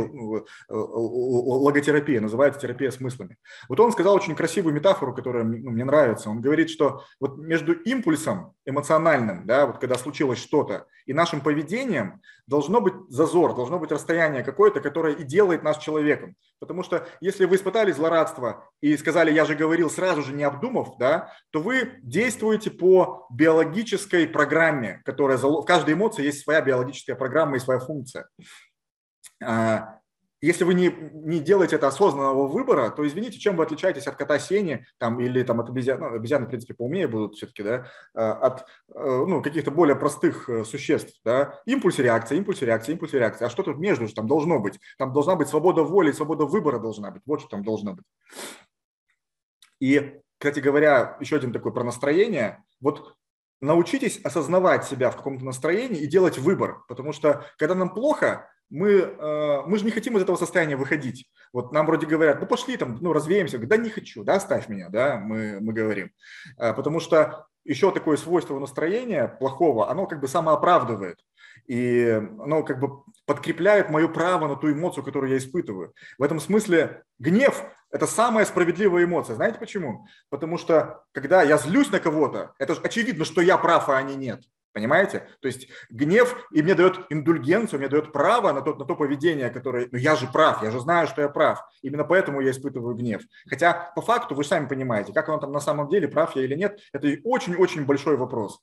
[0.68, 3.36] логотерапия, называется терапия смыслами.
[3.68, 6.30] Вот он сказал очень красивую метафору, которая ну, мне нравится.
[6.30, 12.22] Он говорит, что вот между импульсом эмоциональным, да, вот когда случилось что-то, и нашим поведением
[12.46, 16.34] должно быть зазор, должно быть расстояние какое-то, которое и делает нас человеком.
[16.60, 20.98] Потому что если вы испытали злорадство и сказали, я же говорил, сразу же не обдумав,
[20.98, 27.56] да, то вы действуете по биологической программе, которая в каждой эмоции есть своя биологическая программа
[27.56, 28.28] и своя функция.
[30.44, 34.38] Если вы не, не делаете это осознанного выбора, то извините, чем вы отличаетесь от кота
[34.38, 38.32] Сени там, или там, от обезьян, ну, обезьяны, в принципе, поумнее будут все-таки, да, а,
[38.32, 41.18] от э, ну, каких-то более простых э, существ.
[41.24, 41.62] Да?
[41.64, 43.46] Импульс, реакция, импульс, реакция, импульс, реакция.
[43.46, 44.78] А что тут между там должно быть?
[44.98, 47.22] Там должна быть свобода воли, свобода выбора должна быть.
[47.24, 48.04] Вот что там должно быть.
[49.80, 52.62] И, кстати говоря, еще один такой про настроение.
[52.82, 53.14] Вот
[53.62, 58.90] научитесь осознавать себя в каком-то настроении и делать выбор, потому что когда нам плохо, мы,
[58.90, 61.30] э, мы же не хотим из этого состояния выходить.
[61.52, 63.58] Вот нам вроде говорят, ну пошли там, ну развеемся.
[63.58, 66.10] Да не хочу, да, оставь меня, да, мы, мы говорим.
[66.58, 71.18] Э, потому что еще такое свойство настроения плохого, оно как бы самооправдывает.
[71.68, 75.94] И оно как бы подкрепляет мое право на ту эмоцию, которую я испытываю.
[76.18, 77.62] В этом смысле гнев–
[77.92, 79.36] это самая справедливая эмоция.
[79.36, 80.06] Знаете почему?
[80.30, 84.16] Потому что когда я злюсь на кого-то, это же очевидно, что я прав, а они
[84.16, 84.42] нет.
[84.74, 85.28] Понимаете?
[85.40, 89.48] То есть гнев и мне дает индульгенцию, мне дает право на то, на то поведение,
[89.48, 89.88] которое...
[89.92, 91.60] Ну, я же прав, я же знаю, что я прав.
[91.82, 93.22] Именно поэтому я испытываю гнев.
[93.48, 96.56] Хотя по факту вы сами понимаете, как он там на самом деле, прав я или
[96.56, 98.60] нет, это очень-очень большой вопрос.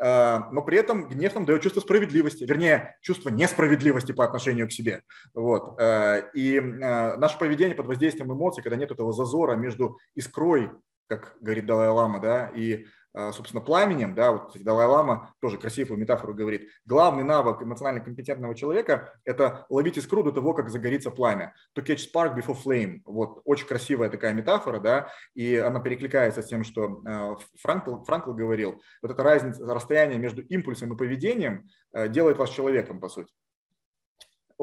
[0.00, 4.72] А, но при этом гнев нам дает чувство справедливости, вернее, чувство несправедливости по отношению к
[4.72, 5.02] себе.
[5.32, 5.80] Вот.
[5.80, 10.72] А, и а, наше поведение под воздействием эмоций, когда нет этого зазора между искрой,
[11.06, 17.24] как говорит Далай-Лама, да, и собственно, пламенем, да, вот Далай-Лама тоже красивую метафору говорит, главный
[17.24, 21.54] навык эмоционально компетентного человека– это ловить искру до того, как загорится пламя.
[21.76, 23.00] To catch spark before flame.
[23.04, 28.32] Вот, очень красивая такая метафора, да, и она перекликается с тем, что а, Франкл, Франкл
[28.32, 28.80] говорил.
[29.02, 33.32] Вот эта разница, расстояние между импульсом и поведением а, делает вас человеком, по сути.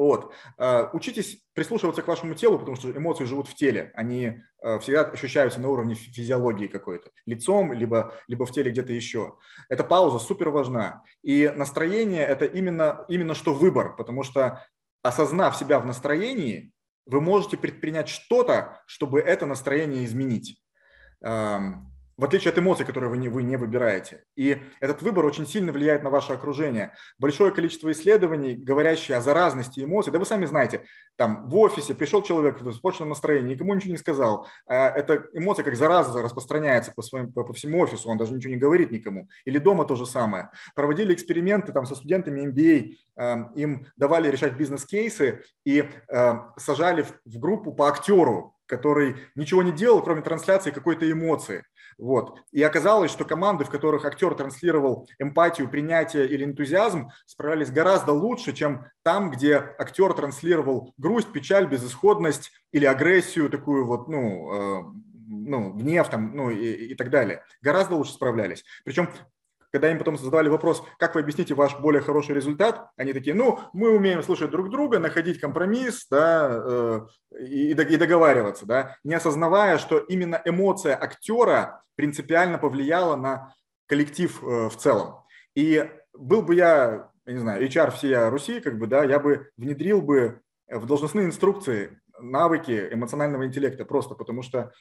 [0.00, 0.32] Вот.
[0.56, 3.92] А, учитесь прислушиваться к вашему телу, потому что эмоции живут в теле.
[3.94, 7.10] Они а, всегда ощущаются на уровне физиологии какой-то.
[7.26, 9.36] Лицом, либо, либо в теле где-то еще.
[9.68, 11.02] Эта пауза супер важна.
[11.22, 14.64] И настроение– это именно, именно что выбор, потому что
[15.02, 16.72] осознав себя в настроении,
[17.04, 20.62] вы можете предпринять что-то, чтобы это настроение изменить.
[22.20, 24.24] В отличие от эмоций, которые вы не, вы не выбираете.
[24.36, 26.92] И этот выбор очень сильно влияет на ваше окружение.
[27.18, 30.84] Большое количество исследований, говорящие о заразности эмоций, да вы сами знаете,
[31.16, 34.46] там в офисе пришел человек в испорченном настроении, никому ничего не сказал.
[34.66, 38.52] А эта эмоция как зараза распространяется по, своим, по, по всему офису, он даже ничего
[38.52, 39.30] не говорит никому.
[39.46, 40.50] Или дома то же самое.
[40.74, 47.14] Проводили эксперименты там со студентами MBA, э, им давали решать бизнес-кейсы и э, сажали в,
[47.24, 51.64] в группу по актеру, который ничего не делал, кроме трансляции какой-то эмоции.
[52.00, 52.38] Вот.
[52.50, 58.54] И оказалось, что команды, в которых актер транслировал эмпатию, принятие или энтузиазм, справлялись гораздо лучше,
[58.54, 64.82] чем там, где актер транслировал грусть, печаль, безысходность или агрессию, такую вот, ну, э,
[65.28, 67.44] ну, гнев там, ну и, и так далее.
[67.60, 68.64] Гораздо лучше справлялись.
[68.84, 69.10] Причем
[69.72, 73.60] когда им потом задавали вопрос, как вы объясните ваш более хороший результат, они такие, ну,
[73.72, 77.00] мы умеем слушать друг друга, находить компромисс, да, э,
[77.40, 83.54] и, и договариваться, да, не осознавая, что именно эмоция актера принципиально повлияла на
[83.86, 85.24] коллектив э, в целом.
[85.54, 89.50] И был бы я, я не знаю, HR всей Руси, как бы, да, я бы
[89.56, 94.72] внедрил бы в должностные инструкции навыки эмоционального интеллекта просто потому что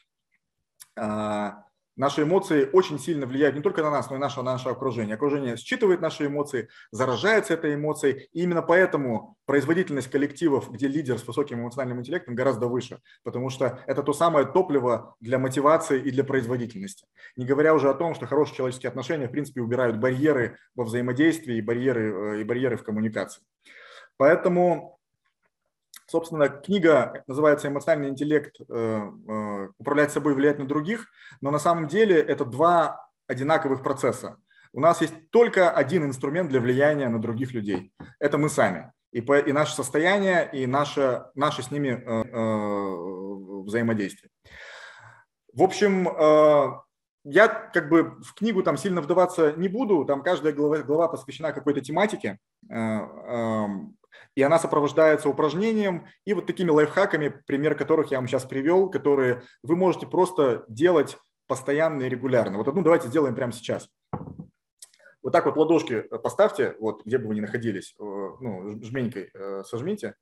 [0.96, 1.64] а,
[2.00, 4.70] Наши эмоции очень сильно влияют не только на нас, но и на наше, на наше
[4.70, 5.16] окружение.
[5.16, 11.28] Окружение считывает наши эмоции, заражается этой эмоцией, и именно поэтому производительность коллективов, где лидер с
[11.28, 16.24] высоким эмоциональным интеллектом, гораздо выше, потому что это то самое топливо для мотивации и для
[16.24, 17.06] производительности.
[17.36, 21.58] Не говоря уже о том, что хорошие человеческие отношения, в принципе, убирают барьеры во взаимодействии
[21.58, 23.42] и барьеры, э, и барьеры в коммуникации.
[24.16, 24.99] Поэтому
[26.10, 28.56] Собственно, книга называется «Эмоциональный интеллект.
[28.68, 31.06] Э, э, управлять собой, влиять на других»,
[31.40, 34.38] но на самом деле это два одинаковых процесса.
[34.74, 37.94] У нас есть только один инструмент для влияния на других людей.
[38.18, 38.92] Это мы сами.
[39.12, 44.32] И, по, и наше состояние, и наше, наше с ними э, э, взаимодействие.
[45.54, 46.80] В общем, э,
[47.24, 50.06] я как бы в книгу там сильно вдаваться не буду.
[50.06, 52.40] Там каждая глава, глава посвящена какой-то тематике.
[52.68, 53.96] Э, эм,
[54.36, 59.44] и она сопровождается упражнением и вот такими лайфхаками, пример которых я вам сейчас привел, которые
[59.64, 61.18] вы можете просто делать
[61.48, 62.58] постоянно и регулярно.
[62.58, 63.90] Вот одну давайте сделаем прямо сейчас.
[65.22, 69.64] Вот так вот ладошки поставьте, вот где бы вы ни находились, э, ну, жменькой э,
[69.66, 70.16] сожмите,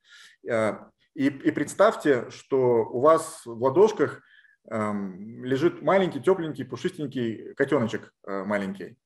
[0.49, 0.73] э,
[1.13, 4.21] и, и представьте, что у вас в ладошках
[4.69, 8.97] эм, лежит маленький, тепленький, пушистенький котеночек маленький.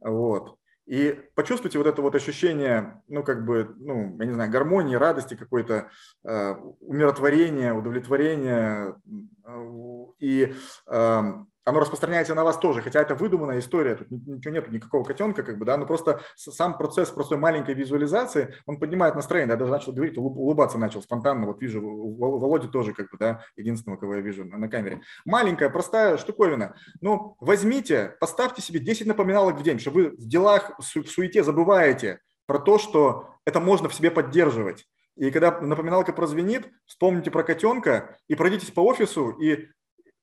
[0.00, 0.56] Вот.
[0.90, 5.34] И почувствуйте вот это вот ощущение, ну, как бы, ну, я не знаю, гармонии, радости
[5.34, 5.88] какой-то,
[6.24, 8.96] э, умиротворения, удовлетворения.
[9.44, 10.52] Э, и
[10.88, 11.22] э,
[11.70, 15.56] оно распространяется на вас тоже, хотя это выдуманная история, тут ничего нет, никакого котенка, как
[15.56, 19.92] бы, да, но просто сам процесс простой маленькой визуализации, он поднимает настроение, я даже начал
[19.92, 24.44] говорить, улыбаться начал спонтанно, вот вижу, Володя тоже, как бы, да, единственного, кого я вижу
[24.44, 25.00] на, камере.
[25.24, 30.72] Маленькая, простая штуковина, ну, возьмите, поставьте себе 10 напоминалок в день, чтобы вы в делах,
[30.78, 34.86] в суете забываете про то, что это можно в себе поддерживать.
[35.16, 39.68] И когда напоминалка прозвенит, вспомните про котенка и пройдитесь по офису и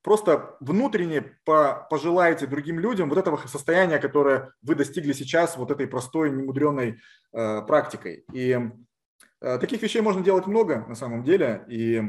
[0.08, 1.20] просто внутренне
[1.90, 6.98] пожелаете другим людям вот этого состояния, которое вы достигли сейчас вот этой простой, немудренной
[7.34, 8.24] э, практикой.
[8.32, 8.58] И
[9.42, 11.62] э, таких вещей можно делать много на самом деле.
[11.68, 12.02] И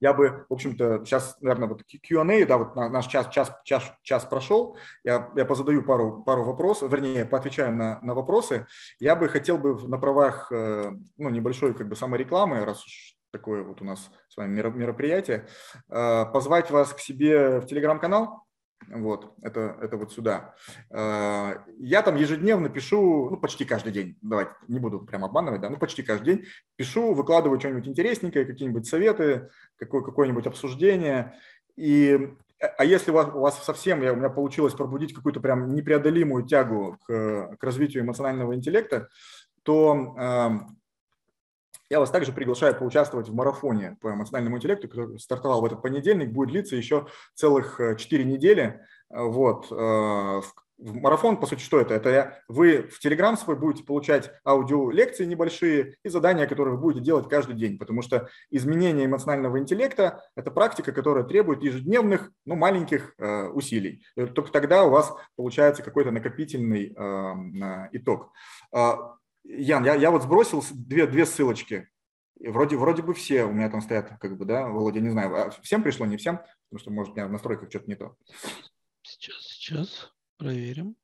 [0.00, 4.24] я бы, в общем-то, сейчас, наверное, вот Q&A, да, вот наш час, час, час, час
[4.24, 8.66] прошел, я, я позадаю пару, пару вопросов, вернее, поотвечаю на, на вопросы.
[8.98, 13.64] Я бы хотел бы на правах, э, ну, небольшой как бы саморекламы, раз уж такое
[13.64, 15.46] вот у нас с вами мероприятие,
[15.90, 18.44] э, позвать вас к себе в телеграм-канал,
[18.88, 20.54] вот, это, это вот сюда.
[20.90, 25.68] Э, я там ежедневно пишу, ну, почти каждый день, давайте, не буду прям обманывать, да,
[25.68, 26.44] ну, почти каждый день
[26.76, 31.34] пишу, выкладываю что-нибудь интересненькое, какие-нибудь советы, какое, какое-нибудь обсуждение.
[31.76, 35.74] И, а если у вас, у вас совсем, я, у меня получилось пробудить какую-то прям
[35.74, 39.08] непреодолимую тягу к, к развитию эмоционального интеллекта,
[39.64, 40.68] то
[41.94, 46.32] я вас также приглашаю поучаствовать в марафоне по эмоциональному интеллекту, который стартовал в этот понедельник,
[46.32, 48.80] будет длиться еще целых 4 э, недели.
[49.10, 49.68] Вот.
[49.70, 50.42] Э,
[50.76, 51.94] марафон, по сути, что это?
[51.94, 57.28] Это вы в Телеграм свой будете получать аудиолекции небольшие и задания, которые вы будете делать
[57.28, 63.46] каждый день, потому что изменение эмоционального интеллекта– это практика, которая требует ежедневных, ну, маленьких э,
[63.50, 64.04] усилий.
[64.16, 68.32] И только тогда у вас получается какой-то накопительный э, итог.
[69.44, 71.88] Ян, я, я вот сбросил две, две ссылочки.
[72.40, 75.50] Вроде, вроде бы все у меня там стоят, как бы, да, Володя, не знаю, а
[75.62, 78.16] всем пришло, не всем, потому что, может, у меня в настройках что-то не то.
[79.02, 80.96] Сейчас, сейчас, проверим.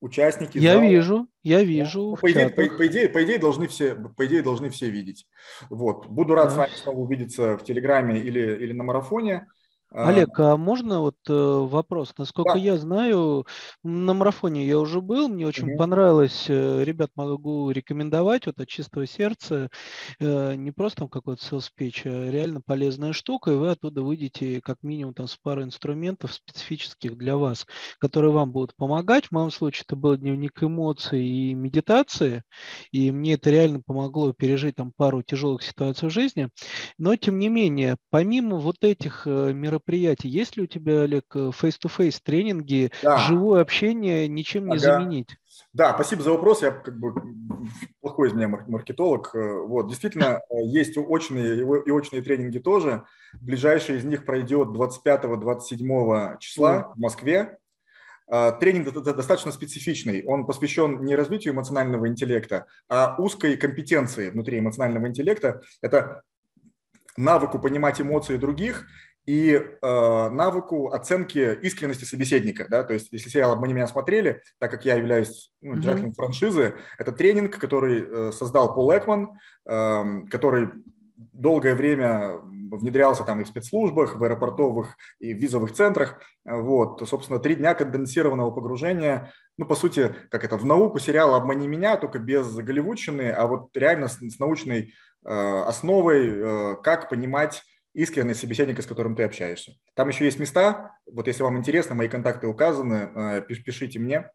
[0.00, 0.56] Участники.
[0.56, 0.82] Я зала.
[0.82, 2.10] вижу, я вижу.
[2.10, 5.26] Ну, по, идее, по, по, идее, по идее должны все, по идее должны все видеть.
[5.68, 6.50] Вот, буду рад да.
[6.54, 9.46] с вами снова увидеться в Телеграме или или на марафоне.
[9.92, 12.14] А, Олег, а можно вот э, вопрос?
[12.16, 12.58] Насколько да.
[12.60, 13.44] я знаю,
[13.82, 15.78] на марафоне я уже был, мне очень угу.
[15.78, 16.46] понравилось.
[16.48, 19.68] Э, ребят, могу рекомендовать вот от чистого сердца.
[20.20, 24.76] Э, не просто там какой-то селс-пич, а реально полезная штука, и вы оттуда выйдете как
[24.82, 27.66] минимум там с парой инструментов специфических для вас,
[27.98, 29.26] которые вам будут помогать.
[29.26, 32.44] В моем случае это был дневник эмоций и медитации,
[32.92, 36.48] и мне это реально помогло пережить там пару тяжелых ситуаций в жизни.
[36.96, 40.28] Но, тем не менее, помимо вот этих мероприятий, мероприятий.
[40.28, 43.18] Есть ли у тебя, Олег, э, face-to-face тренинги, да.
[43.18, 44.80] живое общение ничем не ага.
[44.80, 45.36] заменить?
[45.72, 46.62] Да, спасибо за вопрос.
[46.62, 47.14] Я как бы
[48.00, 49.34] плохой из меня маркетолог.
[49.34, 53.04] Э, вот, действительно, э, есть очные и очные тренинги тоже.
[53.40, 57.56] Ближайший из них пройдет 25-27 числа в Москве.
[58.60, 60.24] Тренинг достаточно специфичный.
[60.24, 65.62] Он посвящен не развитию эмоционального интеллекта, а узкой компетенции внутри эмоционального интеллекта.
[65.82, 66.22] Это
[67.16, 68.86] навыку понимать эмоции других
[69.26, 72.66] и э, навыку оценки искренности собеседника.
[72.68, 72.84] Да?
[72.84, 76.14] То есть, если сериал «Обмани меня» смотрели, так как я являюсь ну, mm-hmm.
[76.14, 80.70] франшизы, это тренинг, который э, создал Пол Экман, э, который
[81.16, 82.38] долгое время
[82.76, 86.20] внедрялся там и в спецслужбах, в аэропортовых и в визовых центрах.
[86.44, 91.68] Вот, собственно, три дня конденсированного погружения, ну, по сути, как это, в науку сериала «Обмани
[91.68, 94.94] меня», только без голливудщины, а вот реально с, с научной
[95.24, 97.62] э, основой, э, как понимать
[97.92, 99.72] искренний собеседника, с которым ты общаешься.
[99.94, 104.30] Там еще есть места, вот если вам интересно, мои контакты указаны, э, пишите мне,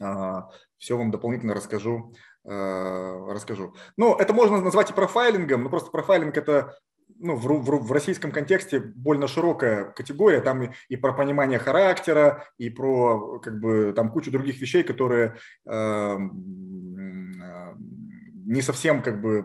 [0.00, 2.14] а, все вам дополнительно расскажу.
[2.44, 3.74] Э, расскажу.
[3.96, 6.78] Ну, это можно назвать и профайлингом, но просто профайлинг это
[7.18, 12.46] ну, в, в, в российском контексте больно широкая категория, там и, и про понимание характера,
[12.56, 16.18] и про как бы там кучу других вещей, которые э,
[18.46, 19.44] не совсем как бы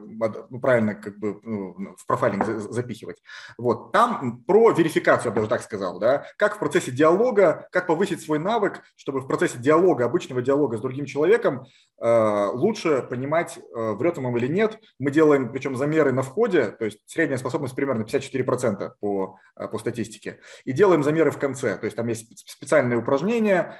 [0.49, 3.17] ну, правильно как бы ну, в профайлинг запихивать.
[3.57, 3.91] Вот.
[3.91, 8.21] Там про верификацию, я бы даже так сказал, да, как в процессе диалога, как повысить
[8.21, 11.65] свой навык, чтобы в процессе диалога, обычного диалога с другим человеком
[12.01, 14.79] э, лучше понимать, э, врет он или нет.
[14.99, 19.77] Мы делаем, причем замеры на входе, то есть средняя способность примерно 54% по, э, по
[19.77, 23.79] статистике, и делаем замеры в конце, то есть там есть специальные упражнения,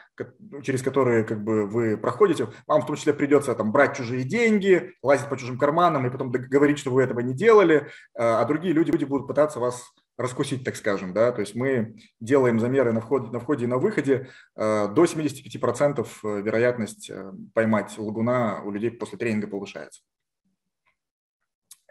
[0.64, 4.94] через которые как бы вы проходите, вам в том числе придется там брать чужие деньги,
[5.04, 7.84] лазить по чужим карманам и потом говорить, что вы этого не делали, э,
[8.16, 12.60] а другие люди, люди будут пытаться вас раскусить, так скажем, да, то есть мы делаем
[12.60, 17.12] замеры на входе, на входе и на выходе, э, до 75% э, вероятность
[17.54, 20.02] поймать лагуна у людей после тренинга повышается.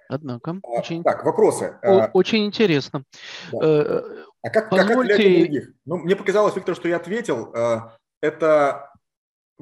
[0.08, 1.02] Однако, а, очень...
[1.02, 1.78] Так, вопросы.
[2.12, 3.04] Очень интересно.
[3.50, 4.04] Да.
[4.42, 5.12] А как, Позвольте...
[5.12, 5.72] как отвечать других?
[5.86, 7.54] Ну, мне показалось, Виктор, что я ответил.
[8.20, 8.91] Это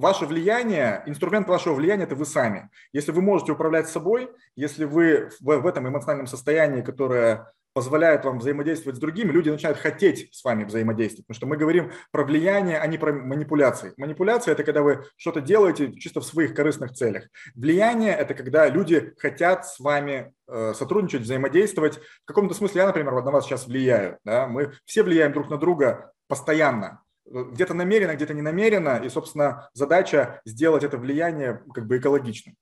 [0.00, 2.70] ваше влияние, инструмент вашего влияния– это вы сами.
[2.92, 8.96] Если вы можете управлять собой, если вы в, этом эмоциональном состоянии, которое позволяет вам взаимодействовать
[8.96, 11.26] с другими, люди начинают хотеть с вами взаимодействовать.
[11.26, 13.92] Потому что мы говорим про влияние, а не про манипуляции.
[13.96, 17.28] Манипуляция– это когда вы что-то делаете чисто в своих корыстных целях.
[17.54, 21.98] Влияние– это когда люди хотят с вами э, сотрудничать, взаимодействовать.
[22.24, 24.18] В каком-то смысле я, например, на вас сейчас влияю.
[24.24, 24.48] Да?
[24.48, 30.40] Мы все влияем друг на друга постоянно где-то намеренно, где-то не намеренно, и, собственно, задача
[30.44, 32.56] сделать это влияние как бы экологичным.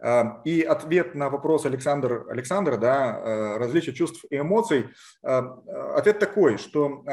[0.00, 4.90] А, и ответ на вопрос Александр, Александра, да, э, различие чувств и эмоций,
[5.22, 7.04] ответ такой, что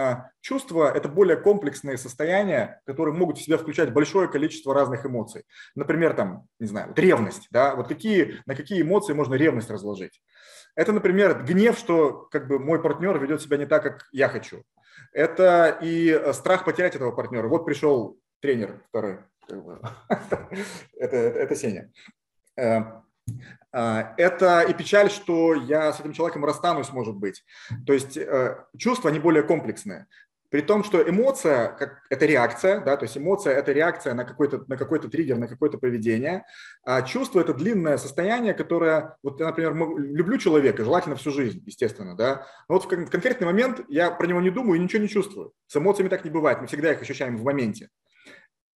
[0.41, 5.43] чувства– это более комплексные состояния, которые могут в себя включать большое количество разных эмоций.
[5.75, 10.21] Например, там, не знаю, вот ревность, да, вот какие, на какие эмоции можно ревность разложить.
[10.75, 14.63] Это, например, гнев, что как бы мой партнер ведет себя не так, как я хочу
[15.15, 17.47] это и э, страх потерять этого партнера.
[17.47, 19.19] Вот пришел тренер второй.
[20.99, 21.91] это, это Сеня.
[22.57, 22.81] Э,
[23.71, 27.43] а, это и печаль, что я с этим человеком расстанусь, может быть.
[27.85, 30.07] То есть э, чувства, они более комплексные.
[30.55, 34.63] При том, что эмоция как,– это реакция, да, то есть эмоция– это реакция на какой-то,
[34.69, 36.45] на какой-то триггер, на какое-то поведение,
[36.85, 42.15] а чувство– это длинное состояние, которое, вот я, например, люблю человека, желательно всю жизнь, естественно,
[42.15, 45.51] да, но вот в конкретный момент я про него не думаю и ничего не чувствую.
[45.67, 47.89] С эмоциями так не бывает, мы всегда их ощущаем в моменте.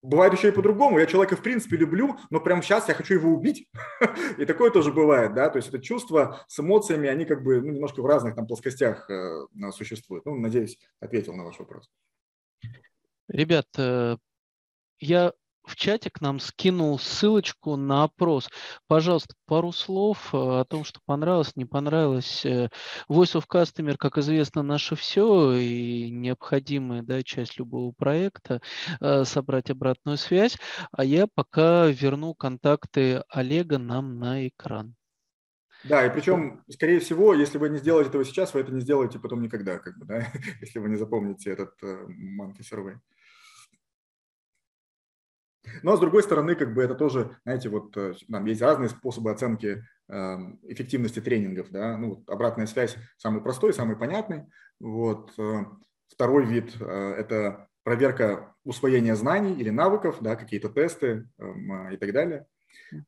[0.02, 1.00] Бывает еще и по-другому.
[1.00, 3.68] Я человека в принципе люблю, но прямо сейчас я хочу его убить.
[4.38, 5.50] и такое тоже бывает, да.
[5.50, 9.10] То есть это чувства с эмоциями, они как бы ну, немножко в разных там плоскостях
[9.10, 10.26] э, существуют.
[10.26, 11.90] Ну, надеюсь, ответил на ваш вопрос.
[13.28, 14.16] Ребят, э,
[15.00, 15.34] я
[15.66, 18.50] в чате к нам скинул ссылочку на опрос.
[18.88, 22.46] Пожалуйста, пару слов э, о том, что понравилось, не понравилось.
[22.46, 22.70] Э,
[23.10, 28.62] Voice of Customer, как известно, наше все и необходимая да, часть любого проекта
[29.00, 30.58] э, собрать обратную связь.
[30.92, 34.96] А я пока верну контакты Олега нам на экран.
[35.84, 39.18] Да, и причем, скорее всего, если вы не сделаете этого сейчас, вы это не сделаете
[39.18, 40.28] потом никогда, как бы, да,
[40.62, 42.98] если вы не запомните этот э, Monkey Survey.
[45.84, 49.32] Но, с другой стороны, как бы это тоже, знаете, вот э, там есть разные способы
[49.32, 54.46] оценки эм, эффективности тренингов, да, ну, обратная связь самый простой, самый понятный,
[54.80, 55.32] вот.
[55.38, 55.66] Э,
[56.12, 62.46] второй вид– это проверка усвоения знаний или навыков, да, какие-то тесты эм, и так далее.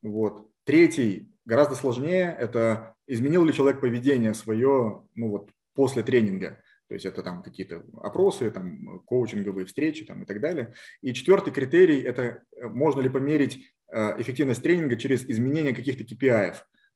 [0.02, 0.50] Вот.
[0.64, 6.62] Третий гораздо сложнее– это изменил ли человек поведение свое ну, вот, после тренинга.
[6.92, 10.74] То есть это там какие-то опросы, там, коучинговые встречи там, и так далее.
[11.00, 16.54] И четвертый критерий– это э, можно ли померить э, эффективность тренинга через изменение каких-то KPI,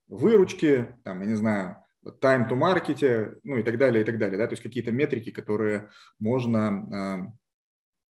[0.09, 1.77] выручки, там, я не знаю,
[2.21, 4.37] time to market, ну и так далее, и так далее.
[4.37, 4.47] Да?
[4.47, 5.89] То есть какие-то метрики, которые
[6.19, 7.33] можно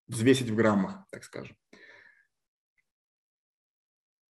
[0.08, 1.56] взвесить в граммах, так скажем.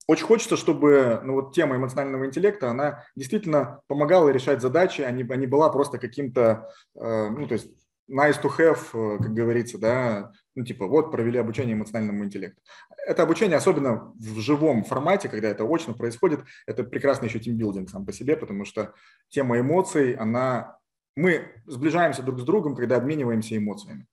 [0.06, 5.22] Очень хочется, чтобы ну, вот тема эмоционального интеллекта, она действительно помогала решать задачи, а не,
[5.22, 7.70] а не была просто каким-то, э, ну, то есть
[8.10, 12.60] nice to have, э, как говорится, да, ну, типа, вот, провели обучение эмоциональному интеллекту.
[13.06, 18.04] Это обучение, особенно в живом формате, когда это очно происходит, это прекрасный еще тимбилдинг сам
[18.04, 18.92] по себе, потому что
[19.28, 20.78] тема эмоций, она...
[21.16, 24.06] Мы сближаемся друг с другом, когда обмениваемся эмоциями.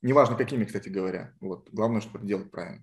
[0.00, 1.34] Неважно, какими, кстати говоря.
[1.40, 1.68] Вот.
[1.70, 2.82] Главное, чтобы это делать правильно.